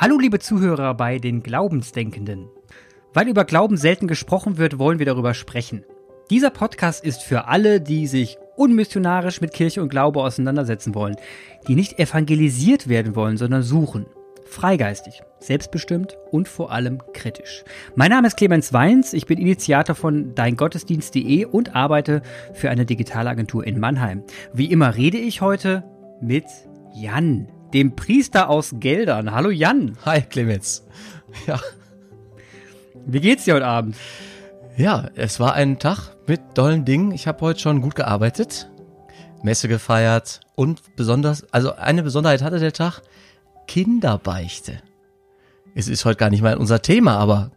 [0.00, 2.48] Hallo liebe Zuhörer bei den Glaubensdenkenden.
[3.12, 5.84] Weil über Glauben selten gesprochen wird, wollen wir darüber sprechen.
[6.30, 11.16] Dieser Podcast ist für alle, die sich unmissionarisch mit Kirche und Glaube auseinandersetzen wollen,
[11.68, 14.06] die nicht evangelisiert werden wollen, sondern suchen.
[14.46, 17.62] Freigeistig, selbstbestimmt und vor allem kritisch.
[17.94, 22.22] Mein Name ist Clemens Weins, ich bin Initiator von deingottesdienst.de und arbeite
[22.54, 24.22] für eine Digitalagentur in Mannheim.
[24.54, 25.84] Wie immer rede ich heute
[26.22, 26.46] mit
[26.94, 29.32] Jan dem Priester aus Geldern.
[29.32, 29.96] Hallo Jan.
[30.04, 30.84] Hi Clemens.
[31.46, 31.60] Ja.
[33.06, 33.96] Wie geht's dir heute Abend?
[34.76, 37.12] Ja, es war ein Tag mit tollen Dingen.
[37.12, 38.68] Ich habe heute schon gut gearbeitet,
[39.42, 43.02] Messe gefeiert und besonders, also eine Besonderheit hatte der Tag,
[43.66, 44.82] Kinderbeichte.
[45.74, 47.52] Es ist heute gar nicht mal unser Thema, aber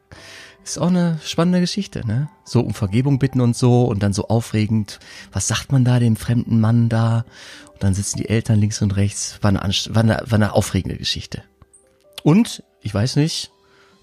[0.63, 2.29] ist auch eine spannende Geschichte, ne?
[2.45, 4.99] So um Vergebung bitten und so und dann so aufregend.
[5.31, 7.25] Was sagt man da dem fremden Mann da?
[7.73, 9.39] Und dann sitzen die Eltern links und rechts.
[9.41, 11.43] War eine, war eine, war eine aufregende Geschichte.
[12.23, 13.51] Und, ich weiß nicht,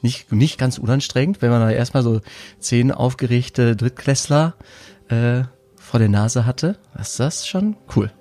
[0.02, 2.20] nicht, nicht ganz unanstrengend, wenn man da erstmal so
[2.58, 4.54] zehn aufgeregte Drittklässler
[5.08, 5.42] äh,
[5.76, 6.78] vor der Nase hatte.
[6.94, 8.12] Was ist das schon cool.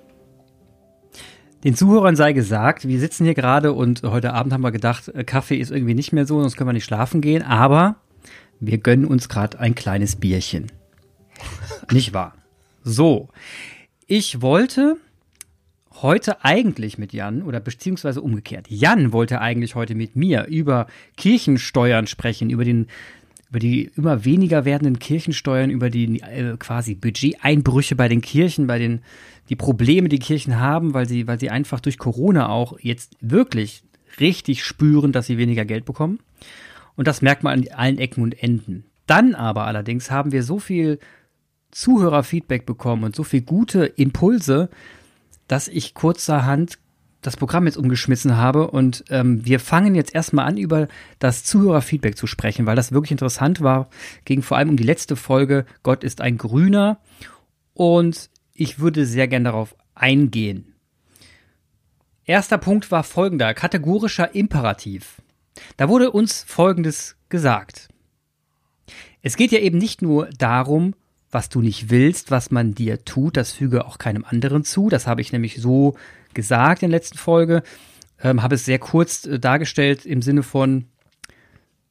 [1.62, 5.24] Den Zuhörern sei gesagt, wir sitzen hier gerade und heute Abend haben wir gedacht, äh,
[5.24, 7.96] Kaffee ist irgendwie nicht mehr so, sonst können wir nicht schlafen gehen, aber
[8.60, 10.70] wir gönnen uns gerade ein kleines Bierchen.
[11.90, 12.34] Nicht wahr?
[12.84, 13.28] So,
[14.06, 14.96] ich wollte
[16.02, 18.66] heute eigentlich mit Jan oder beziehungsweise umgekehrt.
[18.68, 20.86] Jan wollte eigentlich heute mit mir über
[21.16, 22.86] Kirchensteuern sprechen, über den
[23.50, 28.78] über die immer weniger werdenden Kirchensteuern, über die äh, quasi Budgeteinbrüche bei den Kirchen, bei
[28.78, 29.00] den
[29.48, 33.82] die Probleme, die Kirchen haben, weil sie weil sie einfach durch Corona auch jetzt wirklich
[34.20, 36.20] richtig spüren, dass sie weniger Geld bekommen.
[36.96, 38.84] Und das merkt man an allen Ecken und Enden.
[39.06, 40.98] Dann aber allerdings haben wir so viel
[41.70, 44.68] Zuhörerfeedback bekommen und so viel gute Impulse,
[45.48, 46.78] dass ich kurzerhand
[47.22, 52.16] das Programm jetzt umgeschmissen habe und ähm, wir fangen jetzt erstmal an, über das Zuhörerfeedback
[52.16, 53.90] zu sprechen, weil das wirklich interessant war.
[54.24, 56.98] Ging vor allem um die letzte Folge, Gott ist ein Grüner
[57.74, 60.74] und ich würde sehr gern darauf eingehen.
[62.24, 65.19] Erster Punkt war folgender, kategorischer Imperativ.
[65.76, 67.88] Da wurde uns Folgendes gesagt.
[69.22, 70.94] Es geht ja eben nicht nur darum,
[71.30, 74.88] was du nicht willst, was man dir tut, das füge auch keinem anderen zu.
[74.88, 75.96] Das habe ich nämlich so
[76.34, 77.62] gesagt in der letzten Folge.
[78.22, 80.86] Ähm, habe es sehr kurz äh, dargestellt im Sinne von,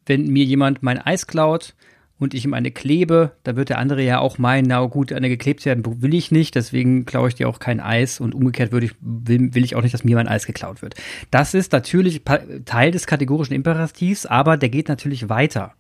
[0.06, 1.76] wenn mir jemand mein Eis klaut,
[2.20, 5.30] und ich ihm eine klebe, da wird der andere ja auch meinen, na gut, eine
[5.30, 8.88] geklebt werden will ich nicht, deswegen klaue ich dir auch kein Eis und umgekehrt würde
[8.88, 10.96] ich, will, will ich auch nicht, dass mir mein Eis geklaut wird.
[11.32, 12.22] Das ist natürlich
[12.66, 15.74] Teil des kategorischen Imperativs, aber der geht natürlich weiter.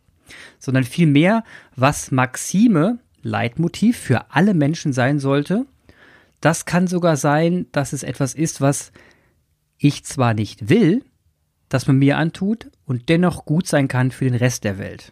[0.60, 1.44] Sondern vielmehr,
[1.76, 5.66] was Maxime, Leitmotiv für alle Menschen sein sollte,
[6.40, 8.94] das kann sogar sein, dass es etwas ist, was
[9.78, 11.04] ich zwar nicht will,
[11.68, 15.12] dass man mir antut und dennoch gut sein kann für den Rest der Welt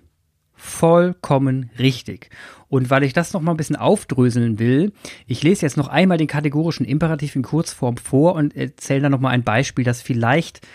[0.57, 2.29] vollkommen richtig.
[2.67, 4.91] Und weil ich das noch mal ein bisschen aufdröseln will,
[5.25, 9.21] ich lese jetzt noch einmal den kategorischen Imperativ in Kurzform vor und erzähle dann noch
[9.21, 10.67] mal ein Beispiel, das vielleicht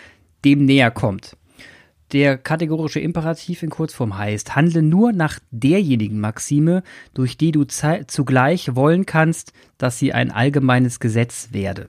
[0.43, 1.37] dem näher kommt.
[2.11, 6.83] Der kategorische Imperativ in Kurzform heißt, handle nur nach derjenigen Maxime,
[7.13, 11.87] durch die du zugleich wollen kannst, dass sie ein allgemeines Gesetz werde.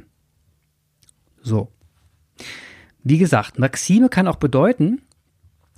[1.42, 1.70] So.
[3.02, 5.02] Wie gesagt, Maxime kann auch bedeuten,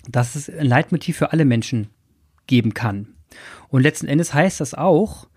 [0.08, 1.88] dass es ein Leitmotiv für alle Menschen
[2.46, 3.08] geben kann.
[3.68, 5.28] Und letzten Endes heißt das auch,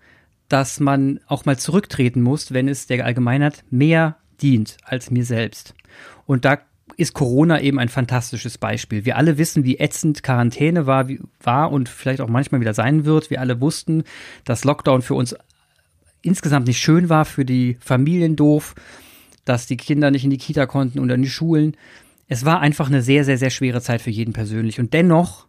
[0.48, 5.74] dass man auch mal zurücktreten muss, wenn es der Allgemeinheit mehr dient als mir selbst.
[6.26, 6.58] Und da
[6.96, 9.04] ist Corona eben ein fantastisches Beispiel.
[9.04, 13.04] Wir alle wissen, wie ätzend Quarantäne war, wie, war und vielleicht auch manchmal wieder sein
[13.04, 13.30] wird.
[13.30, 14.04] Wir alle wussten,
[14.44, 15.36] dass Lockdown für uns
[16.22, 18.74] insgesamt nicht schön war, für die Familien doof,
[19.44, 21.76] dass die Kinder nicht in die Kita konnten oder in die Schulen.
[22.28, 24.78] Es war einfach eine sehr, sehr, sehr schwere Zeit für jeden persönlich.
[24.78, 25.46] Und dennoch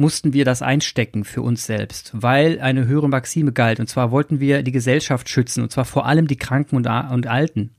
[0.00, 3.78] mussten wir das einstecken für uns selbst, weil eine höhere Maxime galt.
[3.78, 7.26] Und zwar wollten wir die Gesellschaft schützen, und zwar vor allem die Kranken und, und
[7.26, 7.70] Alten.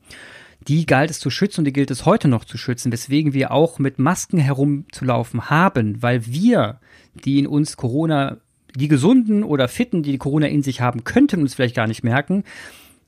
[0.68, 3.52] Die galt es zu schützen und die gilt es heute noch zu schützen, weswegen wir
[3.52, 6.80] auch mit Masken herumzulaufen haben, weil wir,
[7.26, 8.38] die in uns Corona,
[8.76, 12.04] die Gesunden oder Fitten, die, die Corona in sich haben, könnten uns vielleicht gar nicht
[12.04, 12.44] merken,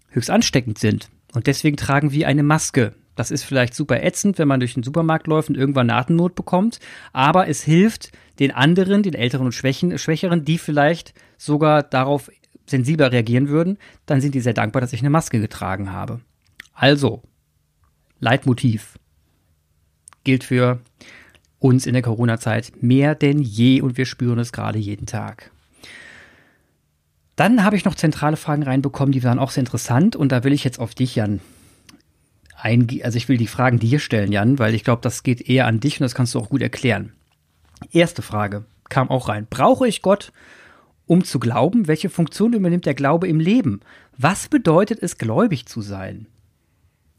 [0.09, 1.09] höchst ansteckend sind.
[1.33, 2.93] Und deswegen tragen wir eine Maske.
[3.15, 6.79] Das ist vielleicht super ätzend, wenn man durch den Supermarkt läuft und irgendwann Atemnot bekommt,
[7.11, 12.31] aber es hilft den anderen, den Älteren und Schwächen, Schwächeren, die vielleicht sogar darauf
[12.65, 16.21] sensibler reagieren würden, dann sind die sehr dankbar, dass ich eine Maske getragen habe.
[16.73, 17.21] Also,
[18.19, 18.97] Leitmotiv
[20.23, 20.79] gilt für
[21.59, 25.51] uns in der Corona-Zeit mehr denn je und wir spüren es gerade jeden Tag.
[27.35, 30.53] Dann habe ich noch zentrale Fragen reinbekommen, die waren auch sehr interessant und da will
[30.53, 31.41] ich jetzt auf dich, Jan,
[32.63, 33.05] eingehen.
[33.05, 35.79] Also ich will die Fragen dir stellen, Jan, weil ich glaube, das geht eher an
[35.79, 37.13] dich und das kannst du auch gut erklären.
[37.91, 39.47] Erste Frage kam auch rein.
[39.49, 40.31] Brauche ich Gott,
[41.05, 41.87] um zu glauben?
[41.87, 43.81] Welche Funktion übernimmt der Glaube im Leben?
[44.17, 46.27] Was bedeutet es, gläubig zu sein?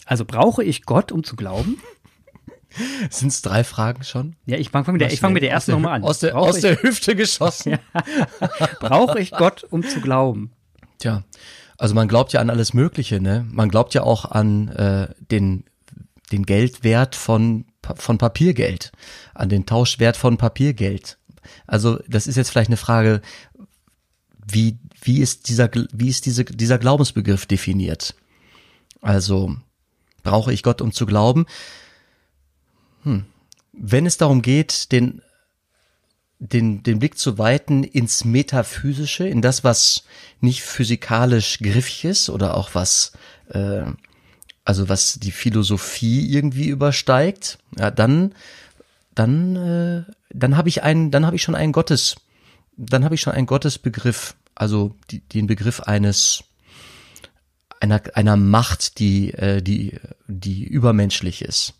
[0.06, 1.78] Also brauche ich Gott, um zu glauben?
[3.10, 4.36] Sind es drei Fragen schon?
[4.46, 6.02] Ja, ich fange fang mit, der, ich fang mit der ersten nochmal an.
[6.02, 7.78] Aus der, aus der Hüfte geschossen.
[7.94, 8.68] Ja.
[8.80, 10.50] Brauche ich Gott, um zu glauben?
[10.98, 11.22] Tja,
[11.84, 13.46] also man glaubt ja an alles Mögliche, ne?
[13.52, 15.64] Man glaubt ja auch an äh, den,
[16.32, 17.66] den Geldwert von,
[17.96, 18.90] von Papiergeld,
[19.34, 21.18] an den Tauschwert von Papiergeld.
[21.66, 23.20] Also das ist jetzt vielleicht eine Frage,
[24.46, 28.14] wie, wie ist dieser, wie ist diese, dieser Glaubensbegriff definiert?
[29.02, 29.54] Also
[30.22, 31.44] brauche ich Gott, um zu glauben?
[33.02, 33.26] Hm.
[33.74, 35.20] Wenn es darum geht, den,
[36.52, 40.04] den, den Blick zu weiten ins Metaphysische, in das, was
[40.40, 43.12] nicht physikalisch griffig ist oder auch was,
[43.48, 43.84] äh,
[44.64, 48.34] also was die Philosophie irgendwie übersteigt, ja, dann,
[49.14, 52.16] dann, äh, dann habe ich einen, dann habe ich schon einen Gottes,
[52.76, 56.44] dann habe ich schon einen Gottesbegriff, also die, den Begriff eines
[57.80, 61.74] einer, einer Macht, die, äh, die, die übermenschlich ist.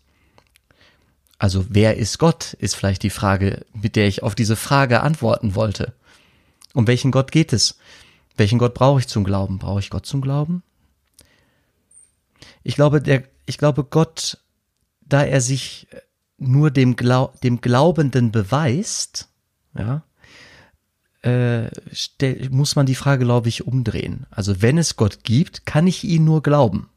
[1.37, 5.55] Also wer ist Gott, ist vielleicht die Frage, mit der ich auf diese Frage antworten
[5.55, 5.93] wollte.
[6.73, 7.77] Um welchen Gott geht es?
[8.37, 9.59] Welchen Gott brauche ich zum Glauben?
[9.59, 10.63] Brauche ich Gott zum Glauben?
[12.63, 14.37] Ich glaube, der, ich glaube, Gott,
[15.01, 15.87] da er sich
[16.37, 19.29] nur dem, Glau dem Glaubenden beweist,
[19.77, 20.03] ja,
[21.21, 21.69] äh,
[22.49, 24.25] muss man die Frage, glaube ich, umdrehen.
[24.29, 26.89] Also wenn es Gott gibt, kann ich ihn nur glauben.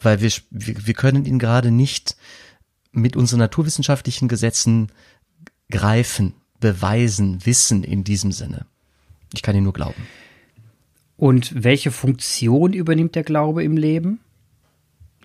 [0.00, 2.16] Weil wir, wir, wir können ihn gerade nicht
[2.92, 4.88] mit unseren naturwissenschaftlichen Gesetzen
[5.70, 8.66] greifen, beweisen, wissen in diesem Sinne.
[9.34, 10.06] Ich kann ihn nur glauben.
[11.16, 14.20] Und welche Funktion übernimmt der Glaube im Leben?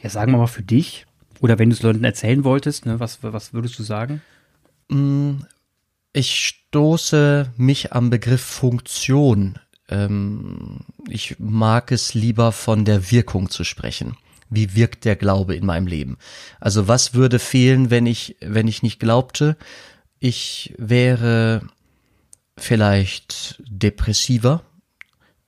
[0.01, 1.05] Ja, sagen wir mal für dich.
[1.39, 4.21] Oder wenn du es Leuten erzählen wolltest, ne, was, was würdest du sagen?
[4.89, 5.41] Mm,
[6.11, 9.59] ich stoße mich am Begriff Funktion.
[9.89, 14.17] Ähm, ich mag es lieber von der Wirkung zu sprechen.
[14.53, 16.17] Wie wirkt der Glaube in meinem Leben?
[16.59, 19.57] Also was würde fehlen, wenn ich, wenn ich nicht glaubte?
[20.19, 21.61] Ich wäre
[22.57, 24.63] vielleicht depressiver,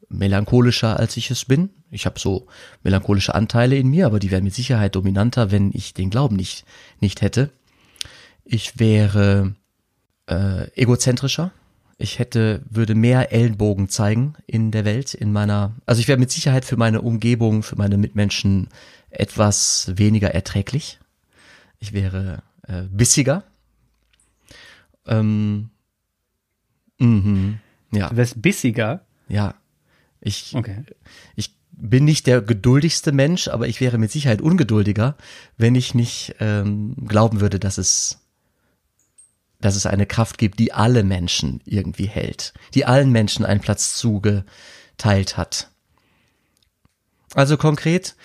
[0.10, 1.70] melancholischer, als ich es bin.
[1.92, 2.48] Ich habe so
[2.84, 6.66] melancholische Anteile in mir, aber die wären mit Sicherheit dominanter, wenn ich den Glauben nicht,
[7.00, 7.52] nicht hätte.
[8.44, 9.56] Ich wäre
[10.28, 11.52] äh, egozentrischer.
[11.98, 16.30] Ich hätte, würde mehr Ellenbogen zeigen in der Welt, in meiner, also ich wäre mit
[16.30, 18.68] Sicherheit für meine Umgebung, für meine Mitmenschen
[19.20, 21.00] etwas weniger erträglich.
[21.80, 23.44] Ich wäre äh, bissiger.
[25.06, 25.70] Ähm,
[26.98, 27.60] mhm,
[27.92, 28.10] ja.
[28.10, 29.06] Du wärst bissiger?
[29.28, 29.56] Ja.
[30.22, 30.84] Ich, okay.
[31.36, 35.18] ich bin nicht der geduldigste Mensch, aber ich wäre mit Sicherheit ungeduldiger,
[35.58, 38.22] wenn ich nicht ähm, glauben würde, dass es
[39.62, 43.96] dass es eine Kraft gibt, die alle Menschen irgendwie hält, die allen Menschen einen Platz
[43.96, 45.70] zugeteilt hat.
[47.34, 48.16] Also konkret,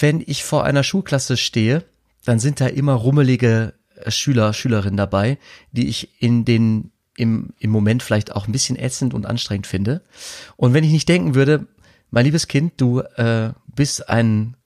[0.00, 1.84] wenn ich vor einer Schulklasse stehe,
[2.24, 5.38] dann sind da immer rummelige äh, Schüler, Schülerinnen dabei,
[5.72, 10.02] die ich in den im, im Moment vielleicht auch ein bisschen ätzend und anstrengend finde.
[10.56, 11.66] Und wenn ich nicht denken würde,
[12.10, 14.56] mein liebes Kind, du äh, bist ein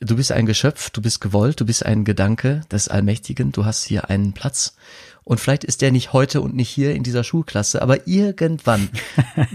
[0.00, 3.84] du bist ein Geschöpf, du bist gewollt, du bist ein Gedanke des Allmächtigen, du hast
[3.84, 4.76] hier einen Platz.
[5.24, 8.90] Und vielleicht ist der nicht heute und nicht hier in dieser Schulklasse, aber irgendwann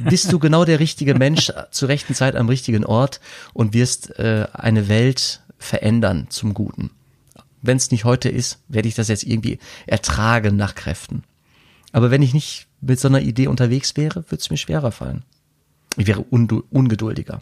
[0.09, 3.19] bist du genau der richtige Mensch zur rechten Zeit am richtigen Ort
[3.53, 6.89] und wirst äh, eine Welt verändern zum Guten.
[7.61, 11.23] Wenn es nicht heute ist, werde ich das jetzt irgendwie ertragen nach Kräften.
[11.91, 15.23] Aber wenn ich nicht mit so einer Idee unterwegs wäre, würde es mir schwerer fallen.
[15.97, 17.41] Ich wäre ungeduldiger.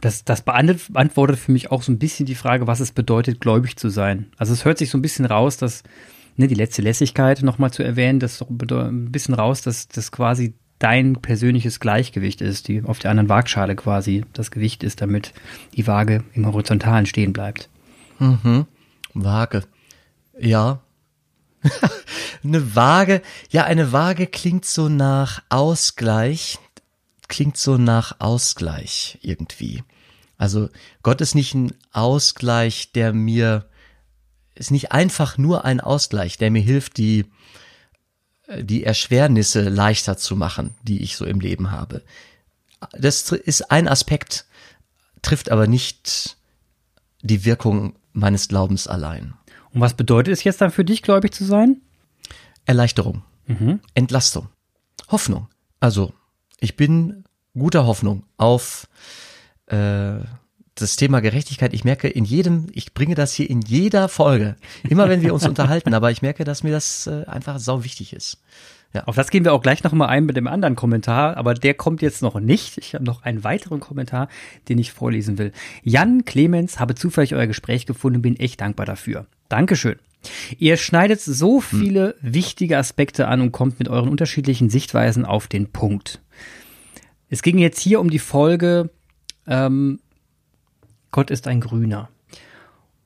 [0.00, 3.76] Das, das beantwortet für mich auch so ein bisschen die Frage, was es bedeutet, gläubig
[3.76, 4.26] zu sein.
[4.36, 5.82] Also es hört sich so ein bisschen raus, dass,
[6.36, 11.14] ne, die letzte Lässigkeit nochmal zu erwähnen, das ein bisschen raus, dass das quasi dein
[11.14, 15.32] persönliches Gleichgewicht ist, die auf der anderen Waagschale quasi das Gewicht ist, damit
[15.74, 17.70] die Waage im Horizontalen stehen bleibt.
[18.18, 18.66] Mhm.
[19.14, 19.62] Waage.
[20.38, 20.80] Ja.
[22.44, 26.58] eine Waage, ja, eine Waage klingt so nach Ausgleich,
[27.28, 29.82] klingt so nach Ausgleich irgendwie.
[30.36, 30.68] Also
[31.02, 33.66] Gott ist nicht ein Ausgleich, der mir,
[34.54, 37.26] ist nicht einfach nur ein Ausgleich, der mir hilft, die,
[38.58, 42.02] die Erschwernisse leichter zu machen, die ich so im Leben habe.
[42.92, 44.44] Das ist ein Aspekt,
[45.22, 46.36] trifft aber nicht
[47.22, 49.34] die Wirkung meines Glaubens allein.
[49.72, 51.80] Und was bedeutet es jetzt dann für dich, gläubig zu sein?
[52.66, 53.80] Erleichterung, mhm.
[53.94, 54.48] Entlastung,
[55.08, 55.48] Hoffnung.
[55.80, 56.14] Also
[56.64, 57.24] ich bin
[57.56, 58.88] guter Hoffnung auf
[59.66, 60.18] äh,
[60.74, 65.08] das Thema Gerechtigkeit, ich merke in jedem, ich bringe das hier in jeder Folge, immer
[65.08, 68.42] wenn wir uns unterhalten, aber ich merke, dass mir das äh, einfach sau wichtig ist.
[68.92, 69.04] Ja.
[69.04, 71.74] Auf das gehen wir auch gleich noch mal ein mit dem anderen Kommentar, aber der
[71.74, 72.78] kommt jetzt noch nicht.
[72.78, 74.28] Ich habe noch einen weiteren Kommentar,
[74.68, 75.52] den ich vorlesen will.
[75.82, 79.26] Jan Clemens habe zufällig euer Gespräch gefunden, bin echt dankbar dafür.
[79.48, 79.96] Dankeschön.
[80.58, 81.80] Ihr schneidet so hm.
[81.80, 82.34] viele hm.
[82.34, 86.20] wichtige Aspekte an und kommt mit euren unterschiedlichen Sichtweisen auf den Punkt.
[87.28, 88.90] Es ging jetzt hier um die Folge
[89.46, 90.00] ähm,
[91.10, 92.08] Gott ist ein Grüner.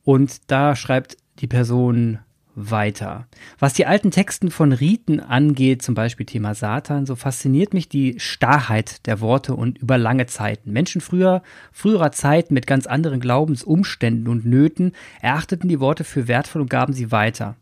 [0.02, 2.20] Und da schreibt die Person
[2.58, 3.26] weiter.
[3.58, 8.18] Was die alten Texten von Riten angeht, zum Beispiel Thema Satan, so fasziniert mich die
[8.18, 10.72] Starrheit der Worte und über lange Zeiten.
[10.72, 16.62] Menschen früher, früherer Zeiten mit ganz anderen Glaubensumständen und Nöten erachteten die Worte für wertvoll
[16.62, 17.56] und gaben sie weiter.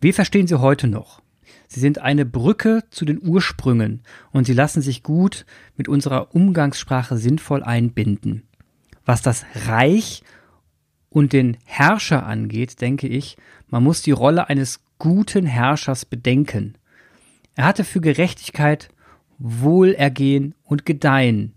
[0.00, 1.22] Wir verstehen sie heute noch.
[1.66, 5.44] Sie sind eine Brücke zu den Ursprüngen und sie lassen sich gut
[5.76, 8.44] mit unserer Umgangssprache sinnvoll einbinden.
[9.04, 10.22] Was das Reich
[11.10, 13.36] und den Herrscher angeht, denke ich,
[13.68, 16.74] man muss die Rolle eines guten Herrschers bedenken.
[17.54, 18.88] Er hatte für Gerechtigkeit,
[19.38, 21.54] Wohlergehen und Gedeihen,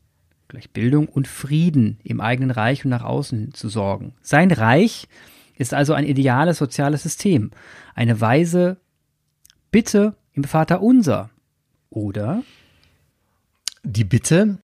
[0.48, 4.14] gleich Bildung und Frieden im eigenen Reich und nach außen zu sorgen.
[4.22, 5.08] Sein Reich
[5.56, 7.52] ist also ein ideales soziales System,
[7.96, 8.78] eine weise
[9.72, 11.30] Bitte im Vater unser.
[11.90, 12.44] Oder?
[13.84, 14.60] Die Bitte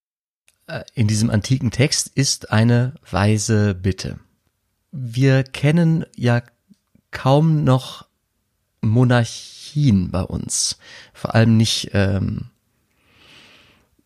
[0.67, 4.19] äh, in diesem antiken Text ist eine weise Bitte.
[4.99, 6.41] Wir kennen ja
[7.11, 8.07] kaum noch
[8.81, 10.79] Monarchien bei uns,
[11.13, 12.49] vor allem nicht ähm,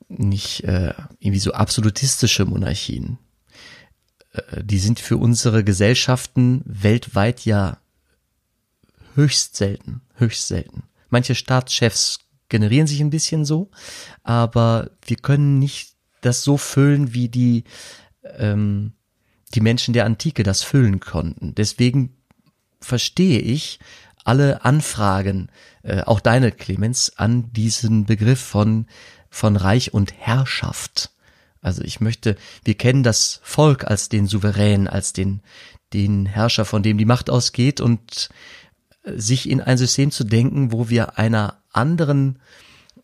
[0.10, 3.20] nicht äh, irgendwie so absolutistische Monarchien.
[4.34, 7.78] Äh, die sind für unsere Gesellschaften weltweit ja
[9.16, 10.84] höchst selten, höchst selten.
[11.10, 12.20] Manche Staatschefs
[12.50, 13.72] generieren sich ein bisschen so,
[14.24, 17.64] aber wir können nicht das so füllen, wie die,
[18.38, 18.92] ähm,
[19.54, 21.56] die Menschen der Antike das füllen konnten.
[21.56, 22.16] Deswegen
[22.80, 23.80] verstehe ich
[24.24, 25.50] alle Anfragen,
[25.84, 28.88] äh, auch deine Clemens, an diesen Begriff von,
[29.30, 31.12] von Reich und Herrschaft.
[31.62, 35.42] Also ich möchte, wir kennen das Volk als den Souverän, als den,
[35.94, 38.30] den Herrscher, von dem die Macht ausgeht und
[39.04, 42.40] äh, sich in ein System zu denken, wo wir einer anderen,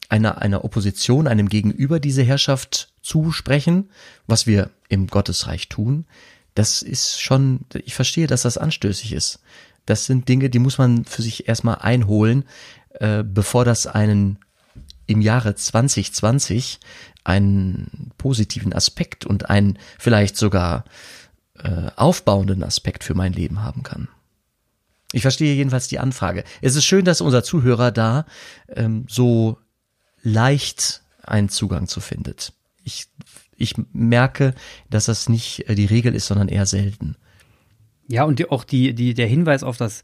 [0.09, 3.89] einer, einer Opposition, einem Gegenüber diese Herrschaft zusprechen,
[4.25, 6.05] was wir im Gottesreich tun,
[6.57, 9.39] das ist schon, ich verstehe, dass das anstößig ist.
[9.85, 12.45] Das sind Dinge, die muss man für sich erstmal einholen,
[12.99, 14.39] äh, bevor das einen
[15.05, 16.79] im Jahre 2020
[17.23, 20.83] einen positiven Aspekt und einen vielleicht sogar
[21.59, 24.09] äh, aufbauenden Aspekt für mein Leben haben kann.
[25.13, 26.43] Ich verstehe jedenfalls die Anfrage.
[26.61, 28.25] Es ist schön, dass unser Zuhörer da
[28.67, 29.57] ähm, so
[30.21, 32.51] leicht einen Zugang zu findet
[32.87, 33.07] ich,
[33.57, 34.53] ich merke,
[34.89, 37.15] dass das nicht äh, die Regel ist, sondern eher selten.
[38.07, 40.03] Ja, und die, auch die, die, der Hinweis auf das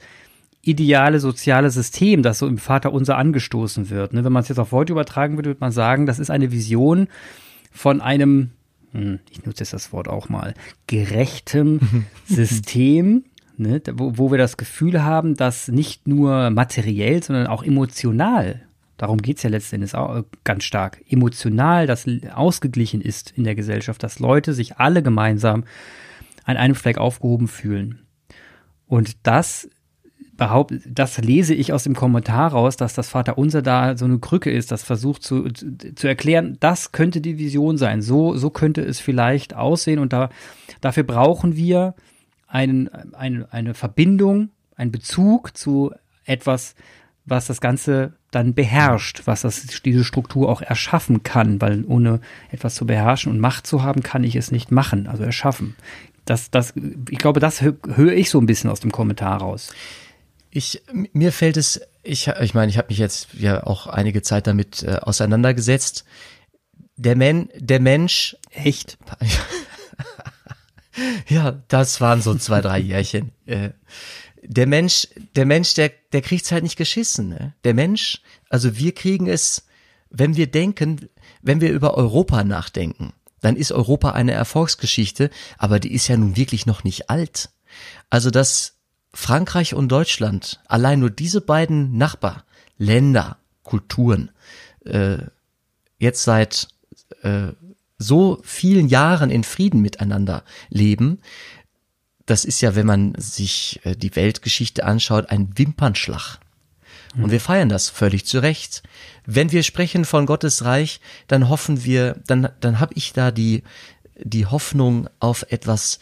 [0.61, 4.13] ideale soziale System, das so im Vater unser angestoßen wird.
[4.13, 4.23] Ne?
[4.23, 7.07] Wenn man es jetzt auf heute übertragen würde, würde man sagen, das ist eine Vision
[7.71, 8.51] von einem,
[8.91, 10.53] hm, ich nutze jetzt das Wort auch mal,
[10.87, 13.25] gerechtem System,
[13.57, 13.81] ne?
[13.93, 18.61] wo, wo wir das Gefühl haben, dass nicht nur materiell, sondern auch emotional
[19.03, 21.01] Darum geht es ja letztendlich auch äh, ganz stark.
[21.09, 25.65] Emotional, dass ausgeglichen ist in der Gesellschaft, dass Leute sich alle gemeinsam
[26.45, 27.99] an einem Fleck aufgehoben fühlen.
[28.87, 29.69] Und das
[30.37, 34.49] behaupt, das lese ich aus dem Kommentar raus, dass das Vaterunser da so eine Krücke
[34.51, 39.01] ist, das versucht zu, zu erklären, das könnte die Vision sein, so, so könnte es
[39.01, 40.29] vielleicht aussehen und da,
[40.79, 41.93] dafür brauchen wir
[42.47, 45.91] einen, eine, eine Verbindung, einen Bezug zu
[46.23, 46.75] etwas,
[47.25, 52.19] was das Ganze dann beherrscht, was das, diese Struktur auch erschaffen kann, weil ohne
[52.51, 55.75] etwas zu beherrschen und Macht zu haben, kann ich es nicht machen, also erschaffen.
[56.25, 56.73] Das, das,
[57.09, 59.73] ich glaube, das höre ich so ein bisschen aus dem Kommentar raus.
[60.49, 64.47] Ich, mir fällt es, ich, ich meine, ich habe mich jetzt ja auch einige Zeit
[64.47, 66.05] damit äh, auseinandergesetzt.
[66.95, 68.37] Der, Men, der Mensch.
[68.51, 68.97] Echt?
[71.27, 73.31] ja, das waren so zwei, drei Jährchen.
[73.45, 73.71] Äh,
[74.45, 77.29] der Mensch, der Mensch, der, der kriegt's halt nicht geschissen.
[77.29, 77.53] Ne?
[77.63, 79.65] Der Mensch, also wir kriegen es,
[80.09, 81.09] wenn wir denken,
[81.41, 86.37] wenn wir über Europa nachdenken, dann ist Europa eine Erfolgsgeschichte, aber die ist ja nun
[86.37, 87.49] wirklich noch nicht alt.
[88.09, 88.75] Also dass
[89.13, 94.31] Frankreich und Deutschland, allein nur diese beiden Nachbarländer, Kulturen,
[94.85, 95.17] äh,
[95.99, 96.67] jetzt seit
[97.21, 97.49] äh,
[97.97, 101.19] so vielen Jahren in Frieden miteinander leben,
[102.25, 106.39] das ist ja, wenn man sich äh, die Weltgeschichte anschaut, ein Wimpernschlag.
[107.15, 108.81] Und wir feiern das völlig zu Recht.
[109.25, 113.63] Wenn wir sprechen von Gottes Reich, dann hoffen wir, dann, dann habe ich da die,
[114.17, 115.99] die Hoffnung auf etwas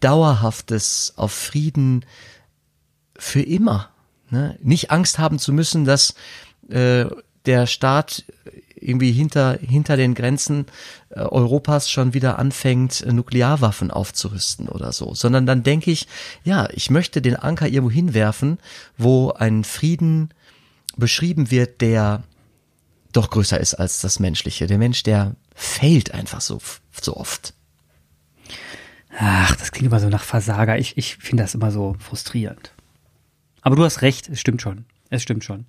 [0.00, 2.04] Dauerhaftes, auf Frieden
[3.16, 3.90] für immer.
[4.30, 4.58] Ne?
[4.62, 6.14] Nicht Angst haben zu müssen, dass
[6.68, 7.06] äh,
[7.46, 8.24] der Staat
[8.84, 10.66] irgendwie hinter, hinter den Grenzen
[11.10, 16.06] äh, Europas schon wieder anfängt, äh, Nuklearwaffen aufzurüsten oder so, sondern dann denke ich,
[16.44, 18.58] ja, ich möchte den Anker irgendwo hinwerfen,
[18.96, 20.30] wo ein Frieden
[20.96, 22.22] beschrieben wird, der
[23.12, 24.66] doch größer ist als das Menschliche.
[24.66, 26.60] Der Mensch, der fehlt einfach so,
[27.00, 27.54] so oft.
[29.16, 30.78] Ach, das klingt immer so nach Versager.
[30.78, 32.72] Ich, ich finde das immer so frustrierend.
[33.62, 34.84] Aber du hast recht, es stimmt schon.
[35.10, 35.66] Es stimmt schon.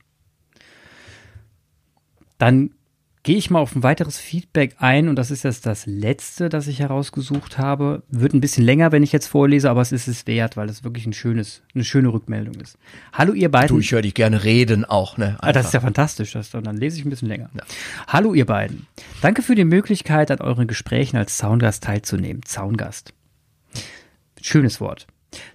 [2.37, 2.71] Dann
[3.25, 6.67] gehe ich mal auf ein weiteres Feedback ein und das ist jetzt das letzte, das
[6.67, 8.03] ich herausgesucht habe.
[8.07, 10.83] Wird ein bisschen länger, wenn ich jetzt vorlese, aber es ist es wert, weil es
[10.83, 12.77] wirklich ein schönes, eine schöne Rückmeldung ist.
[13.13, 13.69] Hallo ihr beiden.
[13.69, 15.37] Du, ich höre dich gerne reden auch, ne?
[15.39, 17.49] Ah, das ist ja fantastisch, das, dann lese ich ein bisschen länger.
[17.55, 17.63] Ja.
[18.07, 18.85] Hallo ihr beiden.
[19.21, 22.43] Danke für die Möglichkeit, an euren Gesprächen als Zaungast teilzunehmen.
[22.45, 23.11] Zaungast.
[24.39, 25.07] Schönes Wort.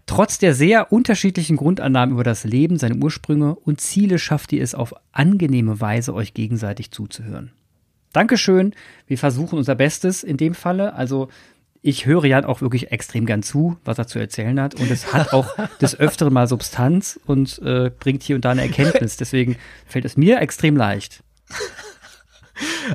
[0.07, 4.75] Trotz der sehr unterschiedlichen Grundannahmen über das Leben, seine Ursprünge und Ziele schafft ihr es
[4.75, 7.53] auf angenehme Weise, euch gegenseitig zuzuhören.
[8.13, 8.75] Dankeschön.
[9.07, 10.95] Wir versuchen unser Bestes in dem Falle.
[10.95, 11.29] Also
[11.83, 14.75] ich höre Jan auch wirklich extrem gern zu, was er zu erzählen hat.
[14.75, 18.63] Und es hat auch des Öfteren mal Substanz und äh, bringt hier und da eine
[18.63, 19.17] Erkenntnis.
[19.17, 21.23] Deswegen fällt es mir extrem leicht.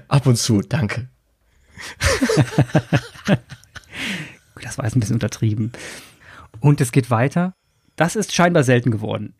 [0.07, 1.09] Ab und zu, danke.
[4.61, 5.71] das war jetzt ein bisschen untertrieben.
[6.59, 7.53] Und es geht weiter.
[7.95, 9.33] Das ist scheinbar selten geworden.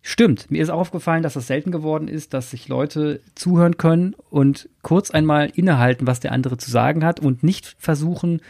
[0.00, 4.68] Stimmt, mir ist aufgefallen, dass das selten geworden ist, dass sich Leute zuhören können und
[4.82, 8.40] kurz einmal innehalten, was der andere zu sagen hat und nicht versuchen,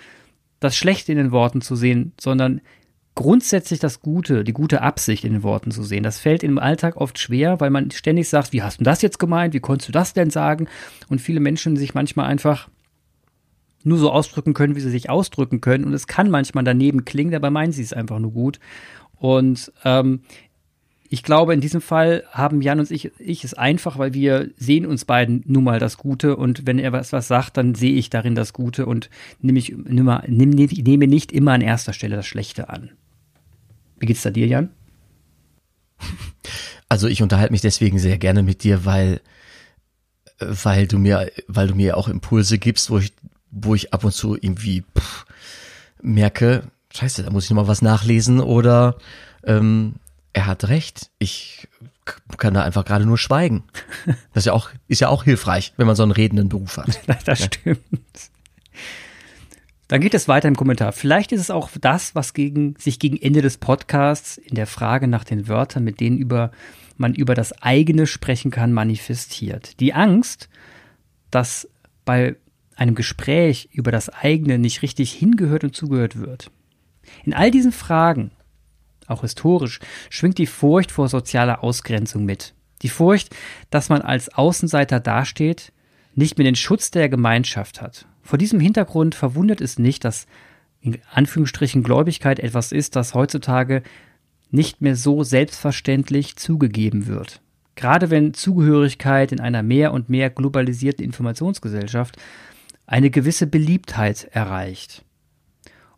[0.61, 2.61] das Schlechte in den Worten zu sehen, sondern
[3.15, 6.05] grundsätzlich das Gute, die gute Absicht in den Worten zu sehen.
[6.05, 9.19] Das fällt im Alltag oft schwer, weil man ständig sagt, wie hast du das jetzt
[9.19, 9.55] gemeint?
[9.55, 10.69] Wie konntest du das denn sagen?
[11.09, 12.69] Und viele Menschen sich manchmal einfach
[13.83, 15.85] nur so ausdrücken können, wie sie sich ausdrücken können.
[15.85, 18.61] Und es kann manchmal daneben klingen, dabei meinen sie es einfach nur gut.
[19.17, 20.21] Und ähm,
[21.11, 24.85] ich glaube, in diesem Fall haben Jan und ich, ich es einfach, weil wir sehen
[24.85, 28.11] uns beiden nun mal das Gute und wenn er was, was sagt, dann sehe ich
[28.11, 29.09] darin das Gute und
[29.41, 32.91] nehme ich nehme, nehme nicht immer an erster Stelle das Schlechte an.
[33.99, 34.71] Wie geht's da dir, Jan?
[36.91, 39.21] Also ich unterhalte mich deswegen sehr gerne mit dir, weil
[40.39, 43.13] weil du mir weil du mir auch Impulse gibst, wo ich
[43.51, 45.27] wo ich ab und zu irgendwie pff,
[46.01, 46.63] merke,
[46.95, 48.97] scheiße, da muss ich noch mal was nachlesen oder
[49.45, 49.97] ähm,
[50.39, 51.11] er hat recht.
[51.19, 51.67] Ich
[52.37, 53.65] kann da einfach gerade nur schweigen.
[54.07, 57.01] Das ist ja auch, ist ja auch hilfreich, wenn man so einen redenden Beruf hat.
[57.25, 57.81] das stimmt.
[59.89, 60.93] Dann geht es weiter im Kommentar.
[60.93, 65.09] Vielleicht ist es auch das, was gegen, sich gegen Ende des Podcasts in der Frage
[65.09, 66.53] nach den Wörtern, mit denen über,
[66.97, 69.81] man über das eigene sprechen kann, manifestiert.
[69.81, 70.49] Die Angst,
[71.33, 71.69] dass
[72.05, 72.37] bei
[72.77, 76.53] einem Gespräch über das eigene nicht richtig hingehört und zugehört wird.
[77.25, 78.31] In all diesen Fragen
[79.09, 82.55] auch historisch, schwingt die Furcht vor sozialer Ausgrenzung mit.
[82.83, 83.35] Die Furcht,
[83.71, 85.73] dass man als Außenseiter dasteht,
[86.15, 88.07] nicht mehr den Schutz der Gemeinschaft hat.
[88.23, 90.27] Vor diesem Hintergrund verwundert es nicht, dass
[90.81, 93.83] in Anführungsstrichen Gläubigkeit etwas ist, das heutzutage
[94.51, 97.41] nicht mehr so selbstverständlich zugegeben wird.
[97.75, 102.17] Gerade wenn Zugehörigkeit in einer mehr und mehr globalisierten Informationsgesellschaft
[102.87, 105.05] eine gewisse Beliebtheit erreicht.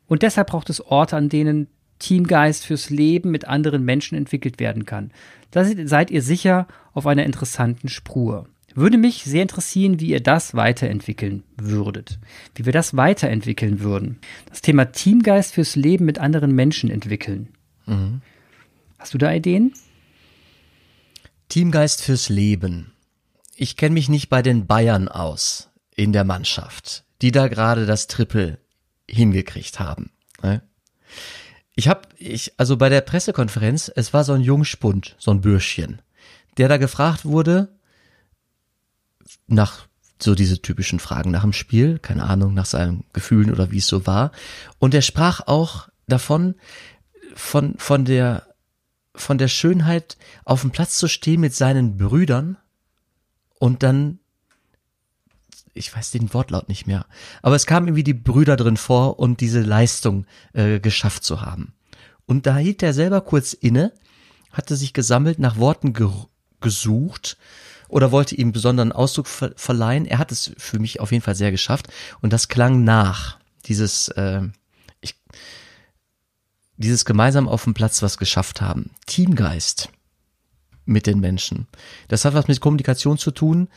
[0.06, 1.68] Und deshalb braucht es Orte, an denen
[2.00, 5.12] Teamgeist fürs Leben mit anderen Menschen entwickelt werden kann.
[5.52, 8.48] Da seid ihr sicher auf einer interessanten Spur.
[8.74, 12.18] Würde mich sehr interessieren, wie ihr das weiterentwickeln würdet.
[12.54, 14.18] Wie wir das weiterentwickeln würden.
[14.48, 17.48] Das Thema Teamgeist fürs Leben mit anderen Menschen entwickeln.
[17.86, 18.22] Mhm.
[18.98, 19.72] Hast du da Ideen?
[21.48, 22.92] Teamgeist fürs Leben.
[23.56, 28.06] Ich kenne mich nicht bei den Bayern aus in der Mannschaft, die da gerade das
[28.06, 28.58] Triple
[29.08, 30.12] hingekriegt haben.
[30.42, 30.62] Ne?
[31.80, 36.02] Ich habe, ich, also bei der Pressekonferenz, es war so ein Jungspund, so ein Bürschchen,
[36.58, 37.74] der da gefragt wurde,
[39.46, 39.86] nach
[40.22, 43.86] so diese typischen Fragen nach dem Spiel, keine Ahnung, nach seinen Gefühlen oder wie es
[43.86, 44.30] so war.
[44.78, 46.54] Und er sprach auch davon,
[47.34, 48.46] von, von der,
[49.14, 52.58] von der Schönheit, auf dem Platz zu stehen mit seinen Brüdern
[53.58, 54.19] und dann
[55.80, 57.06] ich weiß den Wortlaut nicht mehr,
[57.42, 61.72] aber es kamen irgendwie die Brüder drin vor und diese Leistung äh, geschafft zu haben.
[62.26, 63.92] Und da hielt er selber kurz inne,
[64.52, 66.08] hatte sich gesammelt, nach Worten ge
[66.60, 67.38] gesucht
[67.88, 70.04] oder wollte ihm besonderen Ausdruck ver verleihen.
[70.04, 71.88] Er hat es für mich auf jeden Fall sehr geschafft
[72.20, 73.38] und das klang nach.
[73.64, 74.42] Dieses, äh,
[75.00, 75.16] ich,
[76.76, 78.90] dieses gemeinsam auf dem Platz was geschafft haben.
[79.06, 79.88] Teamgeist
[80.84, 81.66] mit den Menschen.
[82.08, 83.68] Das hat was mit Kommunikation zu tun,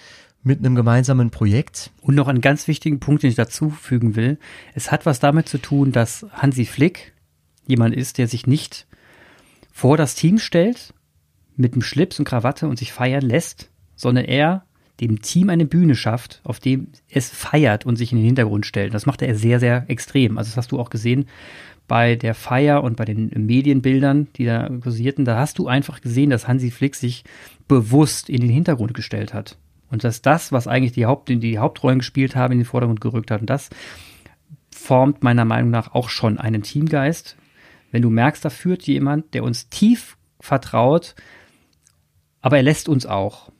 [0.44, 1.92] mit einem gemeinsamen Projekt.
[2.02, 4.38] Und noch einen ganz wichtigen Punkt, den ich dazu fügen will.
[4.74, 7.14] Es hat was damit zu tun, dass Hansi Flick
[7.66, 8.86] jemand ist, der sich nicht
[9.72, 10.94] vor das Team stellt
[11.56, 14.66] mit dem Schlips und Krawatte und sich feiern lässt, sondern er
[15.00, 18.94] dem Team eine Bühne schafft, auf dem es feiert und sich in den Hintergrund stellt.
[18.94, 20.38] Das macht er sehr, sehr extrem.
[20.38, 21.26] Also das hast du auch gesehen
[21.88, 25.26] bei der Feier und bei den Medienbildern, die da kursierten.
[25.26, 27.24] Da hast du einfach gesehen, dass Hansi Flick sich
[27.68, 29.58] bewusst in den Hintergrund gestellt hat.
[29.94, 33.30] Und dass das, was eigentlich die, Haupt, die Hauptrollen gespielt haben, in den Vordergrund gerückt
[33.30, 33.42] hat.
[33.42, 33.70] Und das
[34.76, 37.38] formt meiner Meinung nach auch schon einen Teamgeist.
[37.92, 41.14] Wenn du merkst, da führt jemand, der uns tief vertraut,
[42.42, 43.52] aber er lässt uns auch.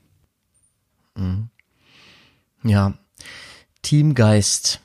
[1.14, 1.50] Mhm.
[2.64, 2.94] Ja,
[3.82, 4.80] Teamgeist,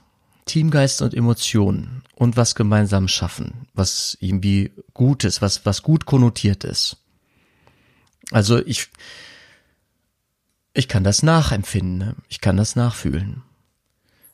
[0.46, 6.98] Teamgeist und Emotionen und was gemeinsam schaffen, was irgendwie Gutes, was, was gut konnotiert ist.
[8.30, 8.90] Also ich,
[10.80, 12.16] ich kann das nachempfinden, ne?
[12.28, 13.44] ich kann das nachfühlen.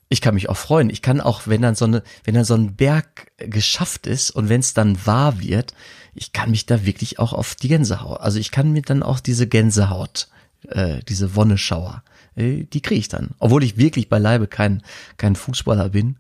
[0.08, 0.91] Ich kann mich auch freuen.
[0.91, 4.49] Ich kann auch, wenn dann so eine, wenn dann so ein Berg geschafft ist und
[4.49, 5.73] wenn es dann wahr wird,
[6.13, 9.19] ich kann mich da wirklich auch auf die Gänsehaut, also ich kann mir dann auch
[9.19, 10.29] diese Gänsehaut
[10.69, 12.03] äh, diese Wonneschauer.
[12.36, 13.31] Äh, die kriege ich dann.
[13.39, 14.81] Obwohl ich wirklich beileibe kein,
[15.17, 16.17] kein Fußballer bin,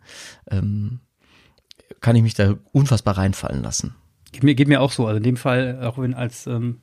[0.49, 0.99] ähm,
[2.01, 3.95] kann ich mich da unfassbar reinfallen lassen.
[4.31, 5.07] Geht mir, geht mir auch so.
[5.07, 6.81] Also in dem Fall, auch wenn als ähm,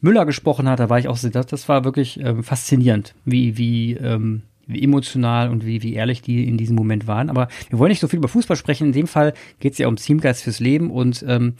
[0.00, 3.94] Müller gesprochen hat, da war ich auch das, das war wirklich ähm, faszinierend, wie, wie,
[3.94, 7.30] ähm, wie emotional und wie, wie ehrlich die in diesem Moment waren.
[7.30, 8.88] Aber wir wollen nicht so viel über Fußball sprechen.
[8.88, 11.54] In dem Fall geht es ja um Teamgeist fürs Leben und ähm,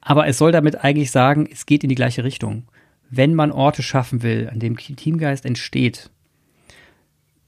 [0.00, 2.64] aber es soll damit eigentlich sagen, es geht in die gleiche Richtung
[3.10, 6.10] wenn man Orte schaffen will, an dem Teamgeist entsteht,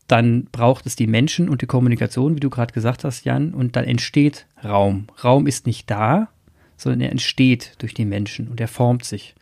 [0.07, 3.77] dann braucht es die Menschen und die Kommunikation, wie du gerade gesagt hast, Jan, und
[3.77, 5.07] dann entsteht Raum.
[5.23, 6.29] Raum ist nicht da,
[6.77, 9.35] sondern er entsteht durch die Menschen und er formt sich.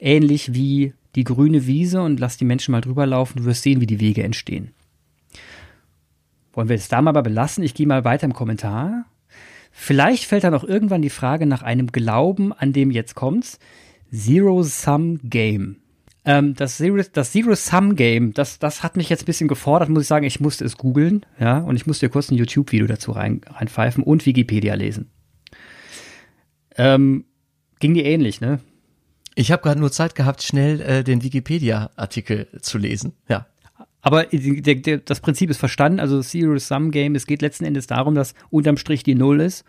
[0.00, 3.80] Ähnlich wie die grüne Wiese und lass die Menschen mal drüber laufen, du wirst sehen,
[3.80, 4.70] wie die Wege entstehen.
[6.52, 7.62] Wollen wir es da mal belassen?
[7.62, 9.04] Ich gehe mal weiter im Kommentar.
[9.70, 13.58] Vielleicht fällt dann auch irgendwann die Frage nach einem Glauben, an dem jetzt kommt's.
[14.12, 15.76] Zero-Sum-Game.
[16.24, 20.26] Ähm, das Zero-Sum-Game, das, das hat mich jetzt ein bisschen gefordert, muss ich sagen.
[20.26, 24.26] Ich musste es googeln, ja, und ich musste kurz ein YouTube-Video dazu rein, reinpfeifen und
[24.26, 25.10] Wikipedia lesen.
[26.76, 27.24] Ähm,
[27.78, 28.60] ging dir ähnlich, ne?
[29.34, 33.46] Ich habe gerade nur Zeit gehabt, schnell äh, den Wikipedia-Artikel zu lesen, ja.
[34.02, 36.00] Aber der, der, das Prinzip ist verstanden.
[36.00, 39.64] Also Zero-Sum-Game, es geht letzten Endes darum, dass unterm Strich die Null ist.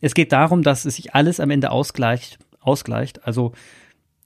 [0.00, 3.26] Es geht darum, dass es sich alles am Ende ausgleicht ausgleicht.
[3.26, 3.52] Also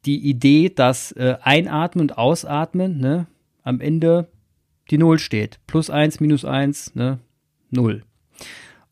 [0.04, 3.26] die Idee, dass äh, Einatmen und Ausatmen ne,
[3.62, 4.28] am Ende
[4.90, 5.60] die Null steht.
[5.66, 7.20] Plus eins, minus eins, ne,
[7.70, 8.02] Null.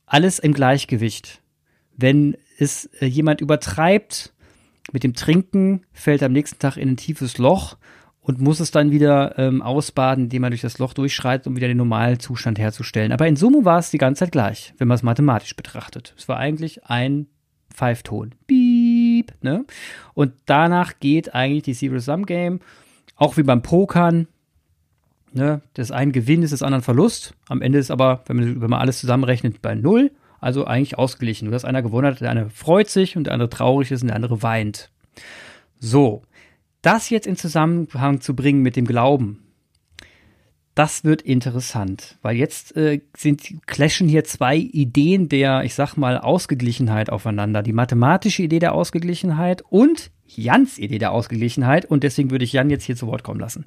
[0.06, 1.42] Alles im Gleichgewicht.
[1.96, 4.31] Wenn es äh, jemand übertreibt
[4.92, 7.76] mit dem Trinken, fällt am nächsten Tag in ein tiefes Loch
[8.20, 11.68] und muss es dann wieder ähm, ausbaden, indem man durch das Loch durchschreitet, um wieder
[11.68, 13.12] den normalen Zustand herzustellen.
[13.12, 16.14] Aber in Summe war es die ganze Zeit gleich, wenn man es mathematisch betrachtet.
[16.16, 17.26] Es war eigentlich ein
[17.74, 18.34] Pfeifton.
[18.46, 19.64] Beep, ne?
[20.14, 22.60] Und danach geht eigentlich die Zero-Sum-Game,
[23.16, 24.28] auch wie beim Pokern,
[25.32, 25.62] ne?
[25.74, 27.34] Das ein Gewinn ist, das andere Verlust.
[27.48, 30.12] Am Ende ist aber, wenn man, wenn man alles zusammenrechnet, bei Null.
[30.42, 31.46] Also eigentlich ausgeglichen.
[31.46, 34.08] Nur dass einer gewonnen hat, der eine freut sich und der andere traurig ist und
[34.08, 34.90] der andere weint.
[35.78, 36.22] So.
[36.82, 39.38] Das jetzt in Zusammenhang zu bringen mit dem Glauben,
[40.74, 46.18] das wird interessant, weil jetzt äh, sind clashen hier zwei Ideen der, ich sag mal,
[46.18, 47.62] Ausgeglichenheit aufeinander.
[47.62, 51.84] Die mathematische Idee der Ausgeglichenheit und Jans Idee der Ausgeglichenheit.
[51.84, 53.66] Und deswegen würde ich Jan jetzt hier zu Wort kommen lassen.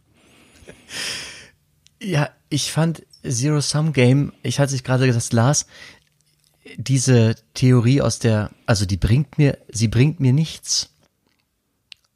[2.01, 5.65] Ja, ich fand Zero Sum Game, ich hatte sich gerade das las,
[6.78, 10.89] diese Theorie aus der, also die bringt mir, sie bringt mir nichts.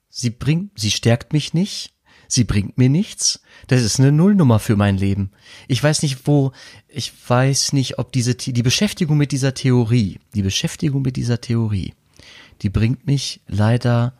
[0.09, 1.93] Sie bringt, sie stärkt mich nicht
[2.29, 3.41] sie bringt mir nichts.
[3.67, 5.31] Das ist eine Nullnummer für mein Leben.
[5.67, 6.53] Ich weiß nicht, wo,
[6.87, 11.93] ich weiß nicht, ob diese, die Beschäftigung mit dieser Theorie, die Beschäftigung mit dieser Theorie,
[12.61, 14.13] die bringt mich leider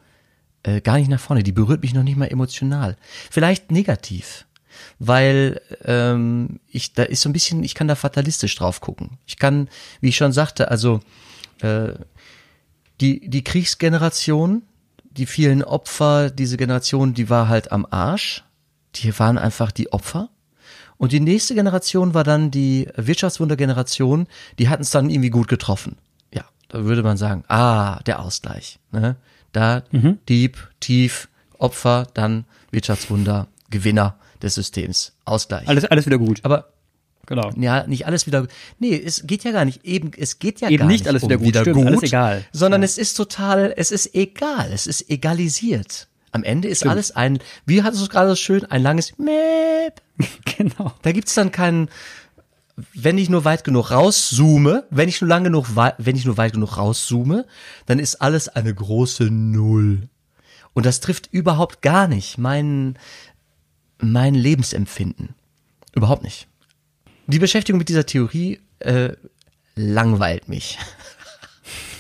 [0.64, 1.44] äh, gar nicht nach vorne.
[1.44, 2.98] Die berührt mich noch nicht mal emotional.
[3.30, 4.46] Vielleicht negativ,
[5.00, 9.18] weil ähm, ich da ist so ein bisschen, ich kann da fatalistisch drauf gucken.
[9.26, 9.70] Ich kann,
[10.02, 11.02] wie ich schon sagte, also
[11.62, 11.94] äh,
[13.02, 14.64] die die Kriegsgeneration
[15.12, 18.44] die vielen Opfer, diese Generation, die war halt am Arsch.
[18.96, 20.30] Die waren einfach die Opfer.
[20.98, 24.28] Und die nächste Generation war dann die Wirtschaftswundergeneration,
[24.58, 25.98] die hatten es dann irgendwie gut getroffen.
[26.34, 28.80] Ja, da würde man sagen, ah, der Ausgleich.
[28.92, 29.16] Ne?
[29.52, 30.20] Da mhm.
[30.28, 35.14] Dieb, Tief, Opfer, dann Wirtschaftswunder, Gewinner des Systems.
[35.26, 35.68] Ausgleich.
[35.68, 36.40] Alles, alles wieder gut.
[36.44, 36.74] Aber
[37.26, 37.52] Genau.
[37.58, 38.48] Ja, nicht alles wieder.
[38.80, 39.86] Nee, es geht ja gar nicht.
[39.86, 42.04] Eben, es geht ja Eben gar nicht alles um wieder, gut, wieder stimmt, gut, alles
[42.04, 42.44] egal.
[42.52, 42.86] Sondern ja.
[42.86, 44.72] es ist total, es ist egal.
[44.74, 46.08] Es ist egalisiert.
[46.32, 46.92] Am Ende ist stimmt.
[46.92, 50.02] alles ein, wie hattest du es gerade so schön, ein langes Mäp,
[50.58, 50.92] genau.
[51.02, 51.90] Da gibt's dann keinen,
[52.94, 56.54] wenn ich nur weit genug rauszoome, wenn ich nur lang genug, wenn ich nur weit
[56.54, 57.46] genug rauszoome,
[57.86, 60.10] dann ist alles eine große Null.
[60.74, 62.98] Und das trifft überhaupt gar nicht mein,
[64.00, 65.36] mein Lebensempfinden.
[65.94, 66.48] Überhaupt nicht.
[67.28, 69.10] Die Beschäftigung mit dieser Theorie äh,
[69.76, 70.80] langweilt mich.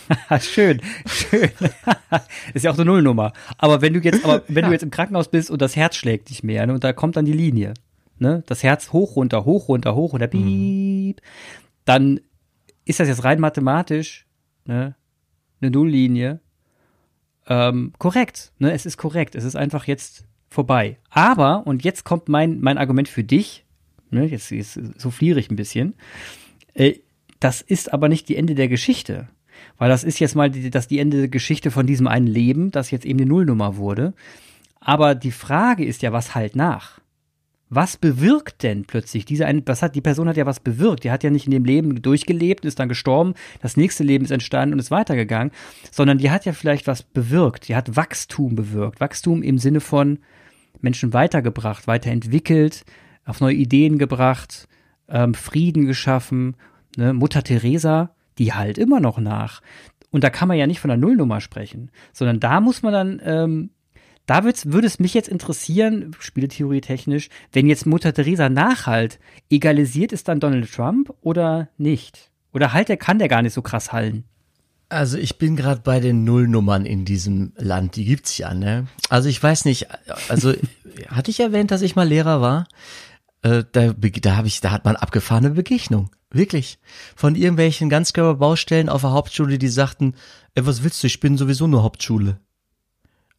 [0.39, 1.51] schön, schön.
[2.53, 3.33] ist ja auch eine Nullnummer.
[3.57, 4.67] Aber wenn du jetzt, aber wenn ja.
[4.67, 7.15] du jetzt im Krankenhaus bist und das Herz schlägt nicht mehr, ne, und da kommt
[7.15, 7.73] dann die Linie,
[8.17, 11.21] ne, das Herz hoch, runter, hoch, runter, hoch, runter, piep, mhm.
[11.85, 12.19] dann
[12.85, 14.25] ist das jetzt rein mathematisch,
[14.65, 14.95] ne,
[15.62, 16.39] eine Nulllinie.
[17.47, 19.35] Ähm, korrekt, ne, es ist korrekt.
[19.35, 20.97] Es ist einfach jetzt vorbei.
[21.09, 23.65] Aber, und jetzt kommt mein, mein Argument für dich,
[24.09, 25.95] ne, jetzt, jetzt souffliere ich ein bisschen,
[26.73, 26.95] äh,
[27.39, 29.29] das ist aber nicht die Ende der Geschichte.
[29.77, 32.71] Weil das ist jetzt mal die, das die Ende der Geschichte von diesem einen Leben,
[32.71, 34.13] das jetzt eben die Nullnummer wurde.
[34.79, 36.99] Aber die Frage ist ja, was halt nach?
[37.69, 41.03] Was bewirkt denn plötzlich diese eine, was hat, die Person hat ja was bewirkt.
[41.03, 44.32] Die hat ja nicht in dem Leben durchgelebt, ist dann gestorben, das nächste Leben ist
[44.32, 45.53] entstanden und ist weitergegangen,
[45.91, 47.67] sondern die hat ja vielleicht was bewirkt.
[47.67, 48.99] Die hat Wachstum bewirkt.
[48.99, 50.19] Wachstum im Sinne von
[50.82, 52.86] Menschen weitergebracht, weiterentwickelt,
[53.25, 54.67] auf neue Ideen gebracht,
[55.08, 56.55] ähm, Frieden geschaffen.
[56.97, 57.13] Ne?
[57.13, 59.62] Mutter Teresa, die halt immer noch nach.
[60.12, 63.21] Und da kann man ja nicht von der Nullnummer sprechen, sondern da muss man dann,
[63.23, 63.69] ähm,
[64.30, 70.28] da würde es mich jetzt interessieren, Spieletheorie technisch, wenn jetzt Mutter Teresa nachhalt, egalisiert ist
[70.28, 72.30] dann Donald Trump oder nicht?
[72.54, 74.24] Oder halt, der kann der gar nicht so krass hallen?
[74.88, 78.86] Also ich bin gerade bei den Nullnummern in diesem Land, die gibt's ja, ne?
[79.10, 79.88] Also ich weiß nicht,
[80.30, 80.54] also
[81.08, 82.68] hatte ich erwähnt, dass ich mal Lehrer war?
[83.42, 86.12] Äh, da da habe ich, da hat man abgefahrene Begegnung.
[86.32, 86.78] Wirklich.
[87.15, 90.13] Von irgendwelchen Ganzkörperbaustellen auf der Hauptschule, die sagten,
[90.54, 92.39] ey, was willst du, ich bin sowieso nur Hauptschule.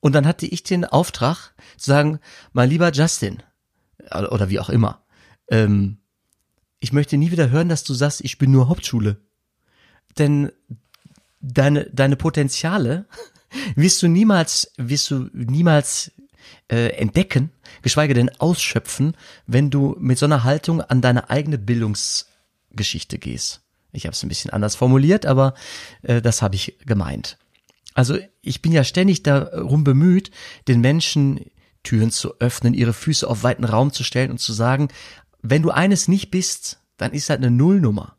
[0.00, 2.20] Und dann hatte ich den Auftrag zu sagen,
[2.52, 3.42] mein lieber Justin,
[4.10, 5.04] oder wie auch immer,
[5.48, 5.98] ähm,
[6.80, 9.18] ich möchte nie wieder hören, dass du sagst, ich bin nur Hauptschule.
[10.18, 10.50] Denn
[11.40, 13.06] deine, deine Potenziale
[13.76, 16.12] wirst du niemals, wirst du niemals
[16.68, 17.50] äh, entdecken,
[17.82, 22.26] geschweige denn ausschöpfen, wenn du mit so einer Haltung an deine eigene Bildungs
[22.72, 23.62] Geschichte gehst.
[23.92, 25.54] Ich habe es ein bisschen anders formuliert, aber
[26.02, 27.36] äh, das habe ich gemeint.
[27.94, 30.30] Also ich bin ja ständig darum bemüht,
[30.68, 31.46] den Menschen
[31.82, 34.88] Türen zu öffnen, ihre Füße auf weiten Raum zu stellen und zu sagen,
[35.42, 38.16] wenn du eines nicht bist, dann ist halt eine Nullnummer.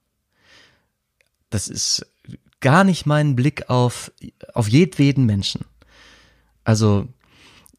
[1.49, 2.05] Das ist
[2.59, 4.11] gar nicht mein Blick auf,
[4.53, 5.65] auf jedweden Menschen.
[6.63, 7.07] Also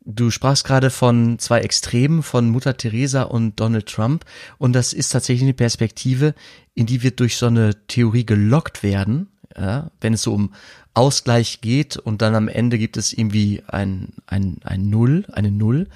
[0.04, 4.24] Du sprachst gerade von zwei Extremen, von Mutter Teresa und Donald Trump.
[4.58, 6.34] Und das ist tatsächlich eine Perspektive,
[6.74, 10.54] in die wir durch so eine Theorie gelockt werden, ja, wenn es so um
[10.94, 15.88] Ausgleich geht und dann am Ende gibt es irgendwie ein, ein, ein Null, eine Null.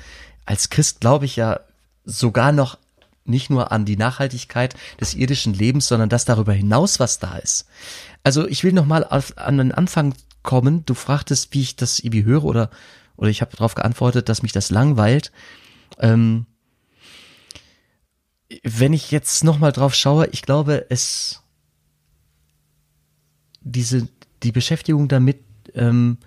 [0.45, 1.61] Als Christ glaube ich ja
[2.05, 2.79] sogar noch
[3.25, 7.67] nicht nur an die Nachhaltigkeit des irdischen Lebens, sondern das darüber hinaus, was da ist.
[8.23, 10.87] Also ich will noch mal an den Anfang kommen.
[10.87, 12.71] Du fragtest, wie ich das irgendwie höre oder
[13.17, 15.33] oder ich habe darauf geantwortet, dass mich das langweilt.
[15.99, 16.47] Ähm,
[18.63, 21.43] wenn ich jetzt nochmal drauf schaue, ich glaube, es
[23.67, 24.09] diese
[24.43, 25.41] die Beschäftigung damit
[25.75, 26.19] ähm,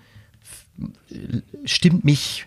[1.64, 2.46] stimmt mich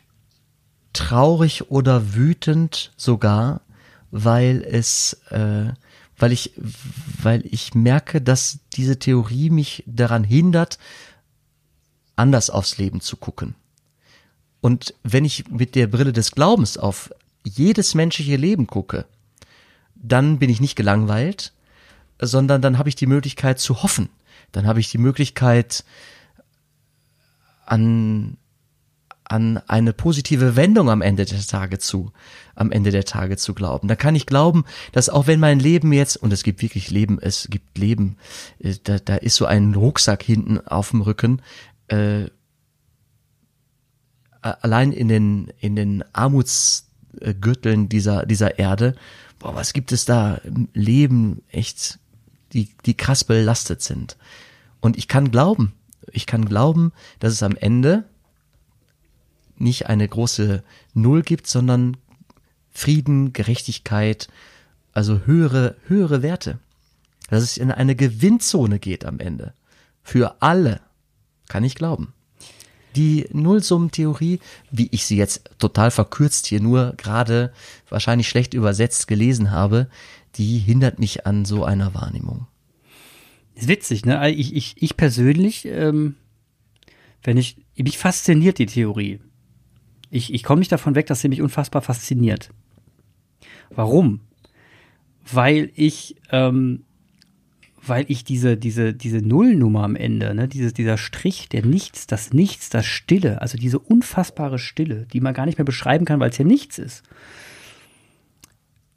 [0.94, 3.62] traurig oder wütend sogar,
[4.12, 5.74] weil es äh,
[6.18, 6.54] weil ich
[7.22, 10.78] weil ich merke, dass diese Theorie mich daran hindert,
[12.16, 13.56] anders aufs Leben zu gucken.
[14.62, 17.12] Und wenn ich mit der Brille des Glaubens auf
[17.44, 19.06] jedes menschliche Leben gucke,
[19.96, 21.54] dann bin ich nicht gelangweilt,
[22.22, 24.10] sondern dann habe ich die Möglichkeit zu hoffen.
[24.54, 25.84] Dann habe ich die Möglichkeit
[27.66, 28.38] an
[29.26, 32.12] an eine positive Wendung am Ende der Tage zu,
[32.56, 33.88] am Ende der Tage zu glauben.
[33.88, 37.20] Da kann ich glauben, dass auch wenn mein Leben jetzt, und es gibt wirklich Leben,
[37.20, 38.18] es gibt Leben,
[38.60, 41.42] äh, da, da ist so ein Rucksack hinten auf dem Rücken,
[41.88, 42.26] äh,
[44.42, 48.96] allein in den, in den Armutsgürteln dieser, dieser Erde,
[49.40, 50.42] boah, was gibt es da
[50.74, 52.00] Leben echt,
[52.54, 54.18] die, die krass belastet sind.
[54.80, 55.74] Und ich kann glauben,
[56.12, 58.06] ich kann glauben, dass es am Ende
[59.58, 60.64] nicht eine große
[60.94, 61.98] Null gibt, sondern
[62.72, 64.28] Frieden, Gerechtigkeit,
[64.94, 66.60] also höhere, höhere Werte.
[67.30, 69.54] Dass es in eine Gewinnzone geht am Ende.
[70.04, 70.82] Für alle.
[71.48, 72.14] Kann ich glauben
[72.96, 74.40] die Nullsummentheorie,
[74.72, 77.52] wie ich sie jetzt total verkürzt hier nur gerade
[77.90, 79.88] wahrscheinlich schlecht übersetzt gelesen habe,
[80.36, 82.48] die hindert mich an so einer Wahrnehmung.
[83.56, 84.32] Ist witzig, ne?
[84.32, 86.16] Ich, ich, ich persönlich, ähm,
[87.22, 89.20] wenn ich, mich fasziniert die Theorie.
[90.10, 92.50] Ich, ich komme nicht davon weg, dass sie mich unfassbar fasziniert.
[93.70, 94.22] Warum?
[95.32, 96.84] Weil ich, ähm,
[97.86, 102.34] weil ich diese, diese, diese Nullnummer am Ende, ne, diese, dieser Strich, der Nichts, das
[102.34, 106.30] Nichts, das Stille, also diese unfassbare Stille, die man gar nicht mehr beschreiben kann, weil
[106.30, 107.04] es ja nichts ist.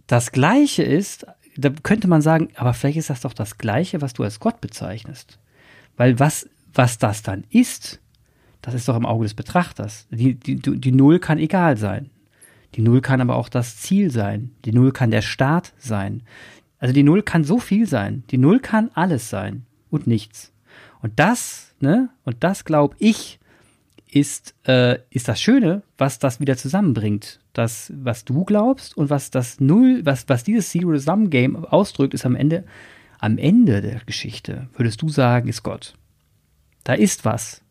[0.06, 4.12] Das Gleiche ist, da könnte man sagen, aber vielleicht ist das doch das Gleiche, was
[4.12, 5.38] du als Gott bezeichnest.
[5.96, 8.00] Weil was, was das dann ist,
[8.62, 10.06] das ist doch im Auge des Betrachters.
[10.10, 12.10] Die, die, die Null kann egal sein.
[12.74, 14.50] Die Null kann aber auch das Ziel sein.
[14.64, 16.22] Die Null kann der Start sein.
[16.78, 18.24] Also die Null kann so viel sein.
[18.30, 20.52] Die Null kann alles sein und nichts.
[21.00, 23.38] Und das, ne, und das glaube ich,
[24.08, 27.40] ist, äh, ist das Schöne, was das wieder zusammenbringt.
[27.52, 32.36] Das, was du glaubst und was das Null, was, was dieses Zero-Sum-Game ausdrückt, ist am
[32.36, 32.64] Ende,
[33.18, 35.94] am Ende der Geschichte, würdest du sagen, ist Gott.
[36.84, 37.62] Da ist was.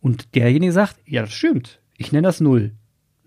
[0.00, 1.80] Und derjenige sagt, ja, das stimmt.
[1.96, 2.72] Ich nenne das Null.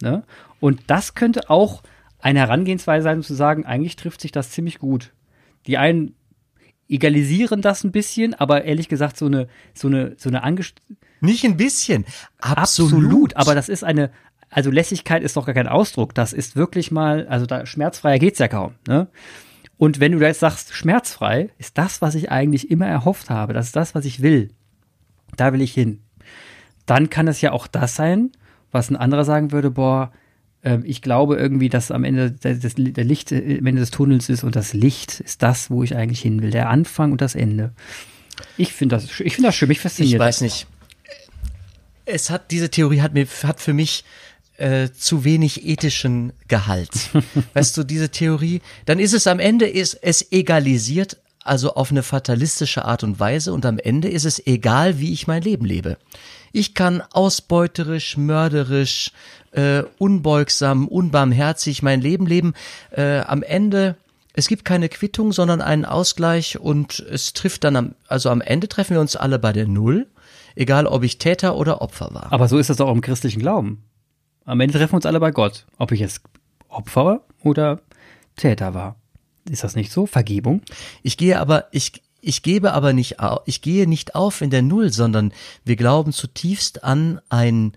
[0.02, 0.24] Ne?
[0.60, 1.84] Und das könnte auch
[2.20, 5.13] eine Herangehensweise sein, um zu sagen, eigentlich trifft sich das ziemlich gut.
[5.67, 6.15] Die einen
[6.89, 10.43] egalisieren das ein bisschen, aber ehrlich gesagt, so eine, so eine, so eine
[11.19, 12.06] Nicht ein bisschen.
[12.39, 12.93] Absolut.
[12.93, 13.36] Absolut.
[13.36, 14.12] Aber das ist eine,
[14.49, 16.13] also Lässigkeit ist doch gar kein Ausdruck.
[16.15, 18.75] Das ist wirklich mal, also da schmerzfreier geht's ja kaum.
[18.88, 19.08] Ne?
[19.77, 23.53] Und wenn du da jetzt sagst, schmerzfrei, ist das, was ich eigentlich immer erhofft habe.
[23.53, 24.49] Das ist das, was ich will.
[25.36, 26.01] Da will ich hin.
[26.86, 28.32] Dann kann es ja auch das sein,
[28.71, 30.12] was ein anderer sagen würde, boah,
[30.63, 34.30] ähm, ich glaube irgendwie, dass am Ende das, der Licht äh, am Ende des Tunnels
[34.30, 36.51] ist und das Licht ist das, wo ich eigentlich hin will.
[36.51, 37.73] Der Anfang und das Ende.
[38.58, 40.13] Ich finde das, ich finde das schön, mich fasziniert.
[40.13, 40.67] Ich weiß nicht.
[42.08, 44.06] Es hat, diese Theorie hat mir, hat für mich
[44.58, 46.91] äh, zu wenig ethischen Gehalt.
[47.54, 52.04] weißt du, diese Theorie, dann ist es am Ende, ist es egalisiert, also auf eine
[52.04, 55.98] fatalistische Art und Weise und am Ende ist es egal, wie ich mein Leben lebe.
[56.52, 59.12] Ich kann ausbeuterisch, mörderisch,
[59.52, 62.54] äh, unbeugsam, unbarmherzig mein Leben leben.
[62.91, 63.96] Äh, am Ende
[64.38, 68.67] es gibt keine Quittung, sondern einen Ausgleich und es trifft dann am, also am Ende
[68.67, 70.06] treffen wir uns alle bei der Null,
[70.58, 72.32] egal ob ich Täter oder Opfer war.
[72.32, 73.84] Aber so ist das auch im christlichen Glauben.
[74.46, 75.65] Am Ende treffen wir uns alle bei Gott.
[75.78, 76.22] Ob ich jetzt
[76.70, 77.82] Opfer oder
[78.36, 78.96] Täter war.
[79.50, 80.06] Ist das nicht so?
[80.06, 80.62] Vergebung?
[81.04, 84.62] Ich gehe aber, ich, ich gebe aber nicht, au- ich gehe nicht auf in der
[84.62, 85.32] Null, sondern
[85.63, 87.74] wir glauben zutiefst an ein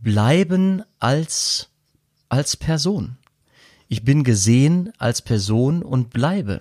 [0.00, 1.68] Bleiben als,
[2.30, 3.18] als Person.
[3.88, 6.60] Ich bin gesehen als Person und bleibe.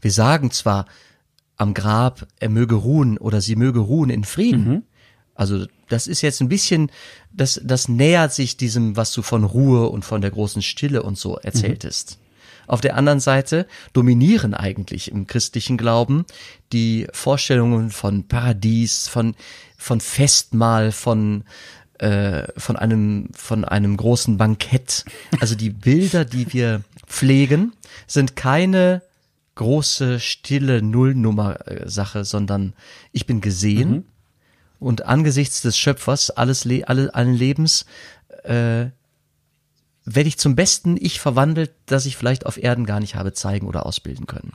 [0.00, 0.86] Wir sagen zwar
[1.56, 4.84] am Grab, er möge ruhen oder sie möge ruhen in Frieden.
[5.34, 6.90] Also das ist jetzt ein bisschen,
[7.32, 11.18] das, das nähert sich diesem, was du von Ruhe und von der großen Stille und
[11.18, 12.18] so erzähltest.
[12.66, 16.24] Auf der anderen Seite dominieren eigentlich im christlichen Glauben
[16.72, 19.34] die Vorstellungen von Paradies, von,
[19.76, 21.44] von Festmahl, von,
[21.98, 25.04] äh, von einem, von einem großen Bankett.
[25.40, 27.74] Also die Bilder, die wir pflegen,
[28.06, 29.02] sind keine
[29.56, 32.72] große, stille Nullnummer-Sache, sondern
[33.12, 34.06] ich bin gesehen
[34.84, 37.86] und angesichts des Schöpfers alles, Le alle, allen Lebens
[38.44, 38.86] äh,
[40.04, 43.66] werde ich zum besten Ich verwandelt, das ich vielleicht auf Erden gar nicht habe zeigen
[43.66, 44.52] oder ausbilden können.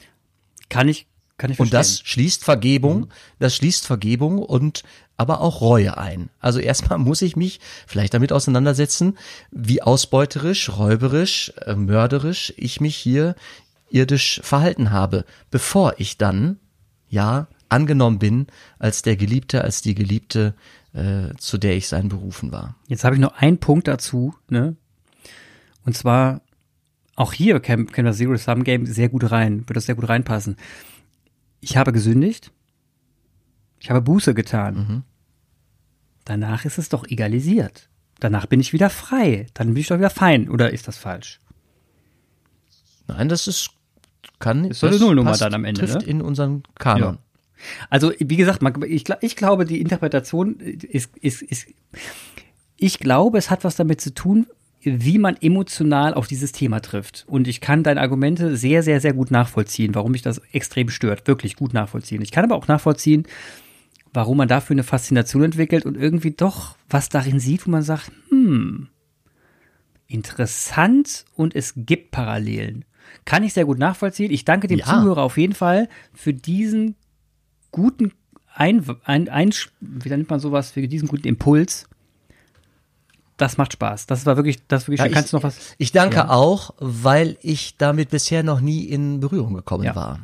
[0.70, 2.02] Kann ich, kann ich Und verstehen.
[2.04, 4.84] das schließt Vergebung, das schließt Vergebung und
[5.18, 6.30] aber auch Reue ein.
[6.39, 9.18] Also erstmal muss ich mich vielleicht damit auseinandersetzen,
[9.50, 13.36] wie ausbeuterisch, räuberisch, äh, mörderisch ich mich hier
[13.89, 16.60] irdisch verhalten habe, bevor ich dann,
[17.08, 20.56] ja, angenommen bin als der Geliebte, als die Geliebte,
[20.94, 22.76] äh, zu der ich sein berufen war.
[22.88, 24.76] Jetzt habe ich noch einen Punkt dazu, ne?
[25.86, 26.42] Und zwar,
[27.16, 30.10] auch hier können, können das Zero Sum Game sehr gut rein, wird das sehr gut
[30.10, 30.58] reinpassen.
[31.62, 32.52] Ich habe gesündigt.
[33.80, 35.04] Ich habe Buße getan.
[36.26, 37.90] Danach ist es doch egalisiert.
[38.20, 39.48] Danach bin ich wieder frei.
[39.54, 40.50] Dann bin ich doch wieder fein.
[40.50, 41.40] Oder ist das falsch?
[43.08, 43.72] Nein, das ist
[44.40, 46.08] kann Ist so eine das Nullnummer passt, dann am Ende, trifft ne?
[46.08, 47.20] in unseren Kanon.
[47.89, 51.67] Also, wie gesagt, man, ich, ich glaube, die Interpretation ist, ist, ist,
[52.78, 54.48] ich glaube, es hat was damit zu tun,
[54.82, 57.26] wie man emotional auf dieses Thema trifft.
[57.28, 61.27] Und ich kann deine Argumente sehr, sehr, sehr gut nachvollziehen, warum mich das extrem stört.
[61.27, 62.21] Wirklich gut nachvollziehen.
[62.21, 63.27] Ich kann aber auch nachvollziehen,
[64.13, 68.12] warum man dafür eine Faszination entwickelt und irgendwie doch was darin sieht, wo man sagt,
[68.29, 68.88] hm,
[70.08, 72.86] interessant und es gibt Parallelen.
[73.25, 74.31] Kann ich sehr gut nachvollziehen.
[74.31, 74.86] Ich danke dem Ja.
[74.86, 76.96] Zuhörer auf jeden Fall für diesen
[77.72, 78.12] guten
[78.54, 81.88] ein, ein, ein, wie nennt man sowas, für diesen guten Impuls.
[83.38, 84.06] Das macht Spaß.
[84.08, 85.13] Das war wirklich, das wirklich, Ja, schön.
[85.13, 85.76] kannst du noch was?
[85.78, 86.30] Ich danke Ja.
[86.30, 89.96] auch, weil ich damit bisher noch nie in Berührung gekommen Ja.
[89.96, 90.20] war.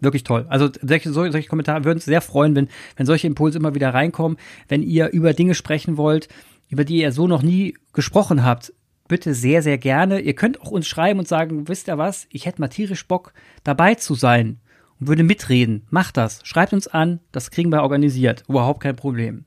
[0.00, 0.46] Wirklich toll.
[0.48, 3.92] Also solche, solche solche Kommentare würden uns sehr freuen, wenn, wenn solche Impulse immer wieder
[3.94, 4.38] reinkommen.
[4.68, 6.28] Wenn ihr über Dinge sprechen wollt,
[6.68, 8.72] über die ihr so noch nie gesprochen habt,
[9.08, 10.20] bitte sehr, sehr gerne.
[10.20, 13.32] Ihr könnt auch uns schreiben und sagen, wisst ihr was, ich hätte mal tierisch Bock,
[13.64, 14.60] dabei zu sein
[15.00, 15.86] und würde mitreden.
[15.90, 16.40] Macht das.
[16.44, 18.44] Schreibt uns an, das kriegen wir organisiert.
[18.48, 19.44] Überhaupt kein Problem.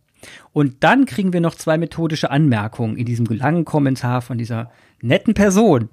[0.52, 4.72] Und dann kriegen wir noch zwei methodische Anmerkungen in diesem langen Kommentar von dieser
[5.02, 5.89] netten Person.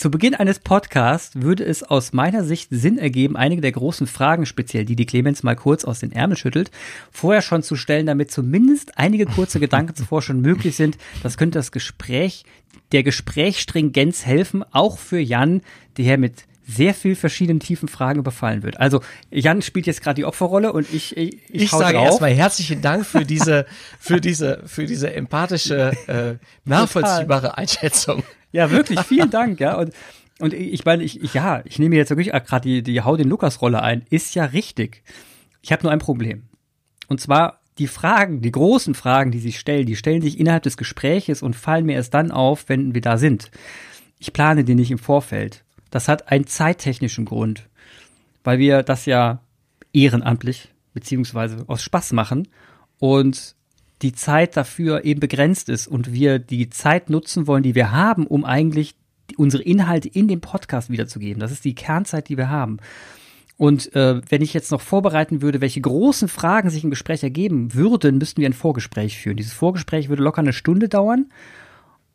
[0.00, 4.46] Zu Beginn eines Podcasts würde es aus meiner Sicht Sinn ergeben, einige der großen Fragen,
[4.46, 6.70] speziell die, die Clemens mal kurz aus den Ärmel schüttelt,
[7.10, 10.96] vorher schon zu stellen, damit zumindest einige kurze Gedanken zuvor schon möglich sind.
[11.22, 12.44] Das könnte das Gespräch,
[12.92, 15.60] der Gesprächsstringenz helfen, auch für Jan,
[15.98, 18.78] der mit sehr viel verschiedenen tiefen Fragen überfallen wird.
[18.78, 19.00] Also
[19.30, 23.04] Jan spielt jetzt gerade die Opferrolle und ich ich, ich, ich sage erstmal herzlichen Dank
[23.04, 23.66] für diese
[23.98, 28.22] für diese für diese empathische äh, nachvollziehbare Einschätzung.
[28.52, 29.76] Ja, wirklich, vielen Dank, ja.
[29.76, 29.92] Und,
[30.40, 33.28] und ich meine, ich, ich, ja, ich nehme jetzt wirklich gerade die, die Hau den
[33.28, 34.04] Lukas-Rolle ein.
[34.10, 35.02] Ist ja richtig.
[35.62, 36.48] Ich habe nur ein Problem.
[37.08, 40.76] Und zwar die Fragen, die großen Fragen, die sich stellen, die stellen sich innerhalb des
[40.76, 43.50] Gespräches und fallen mir erst dann auf, wenn wir da sind.
[44.18, 45.64] Ich plane die nicht im Vorfeld.
[45.90, 47.68] Das hat einen zeittechnischen Grund,
[48.44, 49.40] weil wir das ja
[49.92, 52.48] ehrenamtlich beziehungsweise aus Spaß machen
[52.98, 53.54] und
[54.02, 58.26] die Zeit dafür eben begrenzt ist und wir die Zeit nutzen wollen, die wir haben,
[58.26, 58.94] um eigentlich
[59.36, 61.40] unsere Inhalte in den Podcast wiederzugeben.
[61.40, 62.78] Das ist die Kernzeit, die wir haben.
[63.56, 67.74] Und äh, wenn ich jetzt noch vorbereiten würde, welche großen Fragen sich im Gespräch ergeben
[67.74, 69.36] würden, müssten wir ein Vorgespräch führen.
[69.36, 71.26] Dieses Vorgespräch würde locker eine Stunde dauern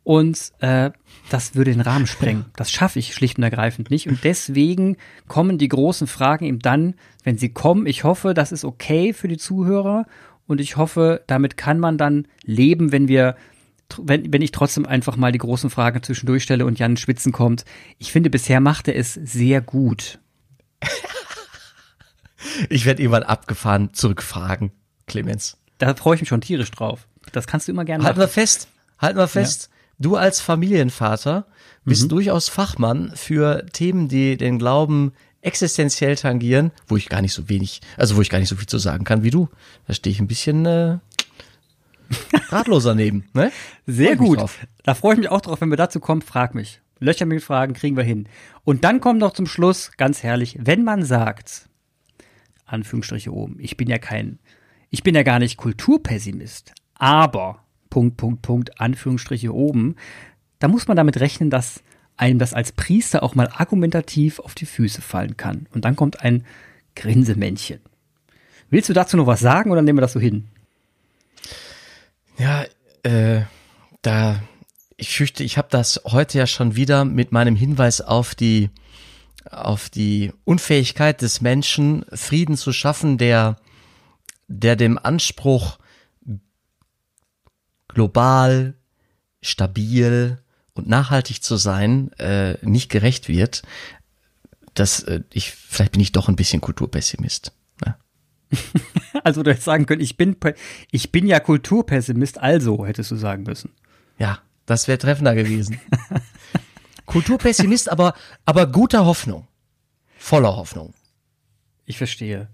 [0.05, 0.91] und äh,
[1.31, 2.45] das würde den Rahmen sprengen.
[2.55, 4.07] Das schaffe ich schlicht und ergreifend nicht.
[4.07, 4.97] Und deswegen
[5.27, 6.93] kommen die großen Fragen eben dann,
[7.23, 7.87] wenn sie kommen.
[7.87, 10.05] Ich hoffe, das ist okay für die Zuhörer
[10.45, 13.35] und ich hoffe, damit kann man dann leben, wenn wir
[13.97, 17.65] wenn, wenn ich trotzdem einfach mal die großen Fragen zwischendurch stelle und Jan Schwitzen kommt.
[17.97, 20.19] Ich finde, bisher macht er es sehr gut.
[22.69, 24.71] ich werde irgendwann abgefahren zurückfragen,
[25.07, 25.57] Clemens.
[25.79, 27.07] Da freue ich mich schon tierisch drauf.
[27.31, 28.67] Das kannst du immer gerne Halt mal fest,
[28.99, 29.69] halt mal fest.
[29.69, 29.74] Ja.
[29.97, 31.45] Du als Familienvater
[31.85, 32.09] bist mhm.
[32.09, 37.81] durchaus Fachmann für Themen, die den Glauben existenziell tangieren, wo ich gar nicht so wenig,
[37.97, 39.47] also wo ich gar nicht so viel zu sagen kann wie du.
[39.87, 40.97] Da stehe ich ein bisschen äh,
[42.49, 43.25] ratloser neben.
[43.33, 43.51] Ne?
[43.85, 44.39] Sehr gut.
[44.83, 46.81] Da freue ich mich auch drauf, wenn wir dazu kommen, frag mich.
[46.99, 48.27] Löcher mit Fragen kriegen wir hin.
[48.63, 51.69] Und dann kommt noch zum Schluss, ganz herrlich, wenn man sagt,
[52.65, 54.39] Anführungsstriche oben, ich bin ja kein,
[54.89, 57.64] ich bin ja gar nicht Kulturpessimist, aber,
[57.95, 59.95] Punkt, Punkt, Punkt, Anführungsstriche oben,
[60.59, 61.81] da muss man damit rechnen, dass
[62.17, 65.67] einem das als Priester auch mal argumentativ auf die Füße fallen kann.
[65.73, 66.43] Und dann kommt ein
[66.97, 67.79] Grinsemännchen.
[68.69, 70.49] Willst du dazu noch was sagen oder nehmen wir das so hin?
[72.37, 72.65] Ja,
[73.03, 73.43] äh,
[74.01, 74.43] da,
[74.97, 78.71] ich fürchte, ich habe das heute ja schon wieder mit meinem Hinweis auf die,
[79.49, 83.55] auf die Unfähigkeit des Menschen, Frieden zu schaffen, der,
[84.49, 85.77] der dem Anspruch
[87.95, 88.75] global,
[89.41, 90.37] stabil,
[90.75, 93.63] und nachhaltig zu sein äh, nicht gerecht wird,
[94.75, 97.53] dass äh, ich vielleicht bin ich doch ein bisschen Kulturpessimist.
[97.83, 97.95] Ne?
[99.23, 100.35] also du hättest sagen können, ich bin
[100.91, 103.71] ich bin ja Kulturpessimist, also hättest du sagen müssen.
[104.19, 105.79] Ja, das wäre treffender gewesen.
[107.05, 108.13] Kulturpessimist, aber
[108.45, 109.47] aber guter Hoffnung,
[110.17, 110.93] voller Hoffnung.
[111.85, 112.49] Ich verstehe.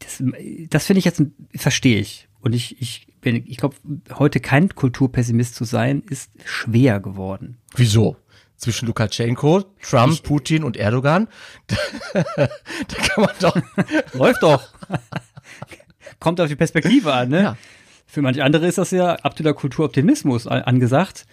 [0.00, 0.22] Das,
[0.68, 1.22] das finde ich jetzt
[1.54, 3.76] verstehe ich und ich ich ich glaube,
[4.14, 7.58] heute kein Kulturpessimist zu sein, ist schwer geworden.
[7.74, 8.16] Wieso?
[8.56, 11.28] Zwischen Lukaschenko, Trump, ich, Putin und Erdogan?
[12.14, 13.56] da kann man doch.
[14.14, 14.72] Läuft doch.
[16.20, 17.42] Kommt auf die Perspektive an, ne?
[17.42, 17.56] Ja.
[18.06, 21.26] Für manche andere ist das ja absoluter Kulturoptimismus angesagt.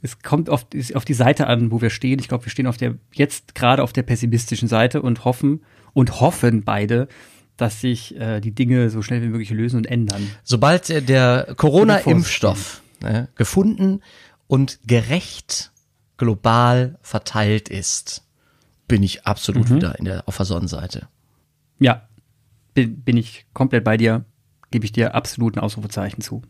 [0.00, 2.18] Es kommt auf, auf die Seite an, wo wir stehen.
[2.20, 5.64] Ich glaube, wir stehen auf der, jetzt gerade auf der pessimistischen Seite und hoffen
[5.94, 7.08] und hoffen beide,
[7.56, 10.28] dass sich äh, die Dinge so schnell wie möglich lösen und ändern.
[10.42, 14.00] Sobald äh, der Corona-Impfstoff äh, gefunden
[14.46, 15.72] und gerecht
[16.16, 18.24] global verteilt ist,
[18.88, 19.76] bin ich absolut mhm.
[19.76, 21.08] wieder in der, auf der Sonnenseite.
[21.78, 22.08] Ja,
[22.74, 24.24] bin, bin ich komplett bei dir,
[24.70, 26.42] gebe ich dir absolut ein Ausrufezeichen zu.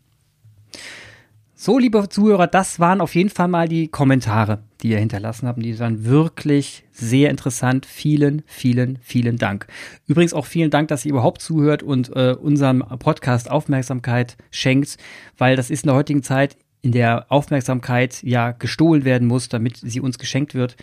[1.57, 5.63] So, liebe Zuhörer, das waren auf jeden Fall mal die Kommentare, die ihr hinterlassen habt.
[5.63, 7.85] Die waren wirklich sehr interessant.
[7.85, 9.65] Vielen, vielen, vielen Dank.
[10.05, 14.97] Übrigens auch vielen Dank, dass ihr überhaupt zuhört und äh, unserem Podcast Aufmerksamkeit schenkt,
[15.37, 19.77] weil das ist in der heutigen Zeit, in der Aufmerksamkeit ja gestohlen werden muss, damit
[19.77, 20.75] sie uns geschenkt wird,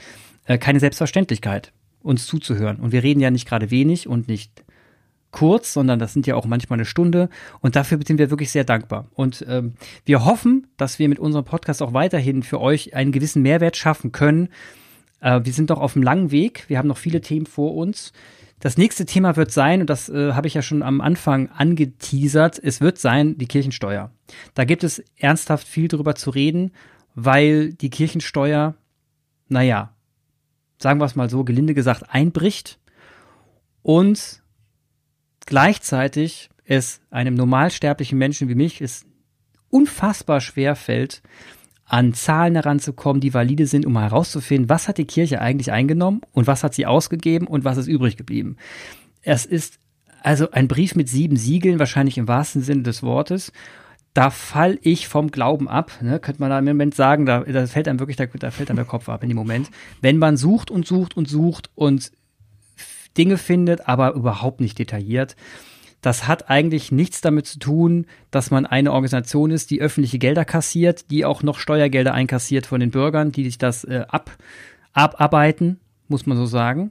[0.46, 2.78] äh, keine Selbstverständlichkeit, uns zuzuhören.
[2.78, 4.61] Und wir reden ja nicht gerade wenig und nicht
[5.32, 7.28] kurz, sondern das sind ja auch manchmal eine Stunde.
[7.60, 9.08] Und dafür sind wir wirklich sehr dankbar.
[9.14, 9.74] Und ähm,
[10.04, 14.12] wir hoffen, dass wir mit unserem Podcast auch weiterhin für euch einen gewissen Mehrwert schaffen
[14.12, 14.48] können.
[15.20, 16.64] Äh, wir sind noch auf einem langen Weg.
[16.68, 18.12] Wir haben noch viele Themen vor uns.
[18.60, 22.60] Das nächste Thema wird sein, und das äh, habe ich ja schon am Anfang angeteasert,
[22.62, 24.12] es wird sein die Kirchensteuer.
[24.54, 26.70] Da gibt es ernsthaft viel drüber zu reden.
[27.14, 28.74] weil die Kirchensteuer,
[29.48, 29.94] naja,
[30.78, 32.78] sagen wir es mal so, gelinde gesagt, einbricht
[33.82, 34.41] und
[35.46, 39.04] gleichzeitig es einem normalsterblichen Menschen wie mich es
[39.70, 41.22] unfassbar schwer fällt,
[41.84, 46.46] an Zahlen heranzukommen, die valide sind, um herauszufinden, was hat die Kirche eigentlich eingenommen und
[46.46, 48.56] was hat sie ausgegeben und was ist übrig geblieben.
[49.20, 49.78] Es ist
[50.22, 53.52] also ein Brief mit sieben Siegeln, wahrscheinlich im wahrsten Sinne des Wortes.
[54.14, 56.20] Da fall ich vom Glauben ab, ne?
[56.20, 58.76] könnte man da im Moment sagen, da, da fällt einem wirklich, da, da fällt einem
[58.76, 59.70] der Kopf ab in dem Moment.
[60.00, 62.12] Wenn man sucht und sucht und sucht und
[63.16, 65.36] Dinge findet, aber überhaupt nicht detailliert.
[66.00, 70.44] Das hat eigentlich nichts damit zu tun, dass man eine Organisation ist, die öffentliche Gelder
[70.44, 74.36] kassiert, die auch noch Steuergelder einkassiert von den Bürgern, die sich das äh, ab,
[74.92, 76.90] abarbeiten, muss man so sagen.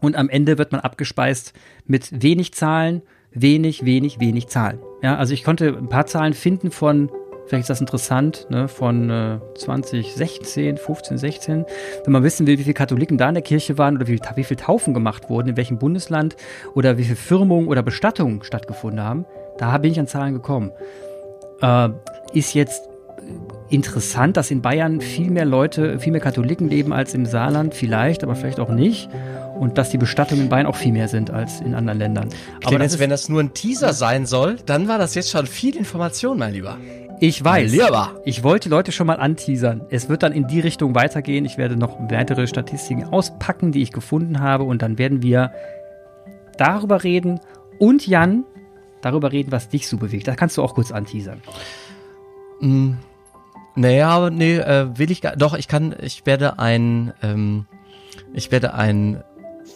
[0.00, 1.52] Und am Ende wird man abgespeist
[1.84, 4.78] mit wenig Zahlen, wenig, wenig, wenig Zahlen.
[5.02, 7.10] Ja, also ich konnte ein paar Zahlen finden von,
[7.48, 11.64] vielleicht ist das interessant, ne, von äh, 2016, 15, 16.
[12.04, 14.44] Wenn man wissen will, wie viele Katholiken da in der Kirche waren oder wie, wie
[14.44, 16.36] viele Taufen gemacht wurden, in welchem Bundesland
[16.74, 19.24] oder wie viele Firmungen oder Bestattungen stattgefunden haben,
[19.58, 20.72] da bin ich an Zahlen gekommen.
[21.62, 21.88] Äh,
[22.32, 22.88] ist jetzt
[23.68, 28.22] interessant, dass in Bayern viel mehr Leute, viel mehr Katholiken leben als im Saarland, vielleicht,
[28.22, 29.08] aber vielleicht auch nicht
[29.58, 32.28] und dass die Bestattungen in Bayern auch viel mehr sind als in anderen Ländern.
[32.64, 35.76] Aber das wenn das nur ein Teaser sein soll, dann war das jetzt schon viel
[35.76, 36.78] Information, mein Lieber.
[37.20, 37.72] Ich weiß.
[37.72, 38.20] Lieber.
[38.24, 39.82] Ich wollte Leute schon mal anteasern.
[39.90, 41.44] Es wird dann in die Richtung weitergehen.
[41.44, 44.64] Ich werde noch weitere Statistiken auspacken, die ich gefunden habe.
[44.64, 45.52] Und dann werden wir
[46.56, 47.40] darüber reden
[47.78, 48.44] und Jan
[49.00, 50.28] darüber reden, was dich so bewegt.
[50.28, 51.42] Da kannst du auch kurz anteasern.
[52.60, 52.92] Mm,
[53.74, 55.36] naja, nee, äh, will ich gar.
[55.36, 57.66] Doch, ich kann, ich werde ein, ähm,
[58.32, 59.22] ich werde ein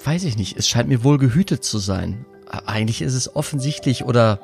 [0.05, 2.25] weiß ich nicht, es scheint mir wohl gehütet zu sein.
[2.67, 4.41] Eigentlich ist es offensichtlich oder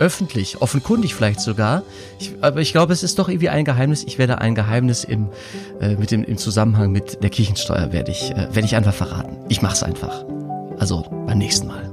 [0.00, 1.82] öffentlich, offenkundig vielleicht sogar.
[2.18, 4.02] Ich, aber ich glaube, es ist doch irgendwie ein Geheimnis.
[4.02, 5.28] Ich werde ein Geheimnis im,
[5.80, 9.36] äh, mit dem, im Zusammenhang mit der Kirchensteuer werde ich, äh, werde ich einfach verraten.
[9.48, 10.24] Ich mach's einfach.
[10.78, 11.92] Also beim nächsten Mal.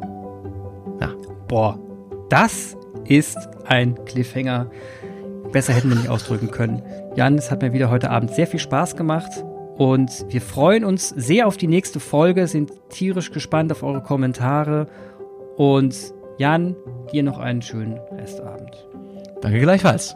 [1.01, 1.13] Ja.
[1.49, 1.78] Boah,
[2.30, 4.72] das ist ein Cliffhanger.
[5.51, 6.82] Besser hätten wir nicht ausdrücken können.
[7.15, 9.32] Jan, es hat mir wieder heute Abend sehr viel Spaß gemacht.
[9.78, 14.88] Und wir freuen uns sehr auf die nächste Folge, sind tierisch gespannt auf eure Kommentare.
[15.55, 15.95] Und
[16.38, 16.75] Jan,
[17.11, 18.88] dir noch einen schönen Restabend.
[19.41, 20.15] Danke gleichfalls.